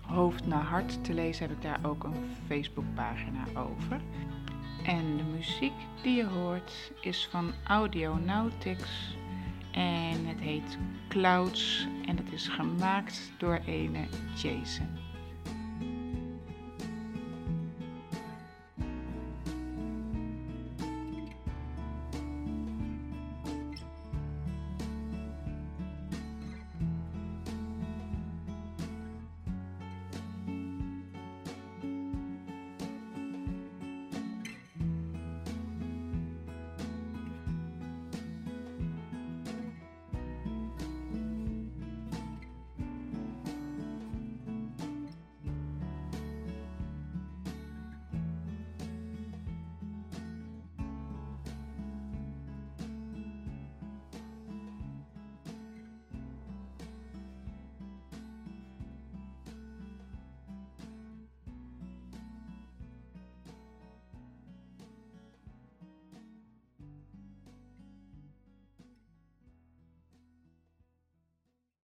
hoofd 0.00 0.46
naar 0.46 0.64
hart 0.64 1.04
te 1.04 1.14
lezen, 1.14 1.48
heb 1.48 1.56
ik 1.56 1.62
daar 1.62 1.80
ook 1.82 2.04
een 2.04 2.24
Facebookpagina 2.46 3.44
over. 3.54 4.00
En 4.84 5.16
de 5.16 5.24
muziek 5.36 5.74
die 6.02 6.16
je 6.16 6.26
hoort 6.26 6.92
is 7.00 7.28
van 7.30 7.52
Audionautics 7.64 9.15
en 9.76 10.26
het 10.26 10.40
heet 10.40 10.78
Clouds 11.08 11.86
en 12.04 12.16
het 12.16 12.32
is 12.32 12.48
gemaakt 12.48 13.32
door 13.38 13.60
ene 13.66 14.06
Jason. 14.34 15.05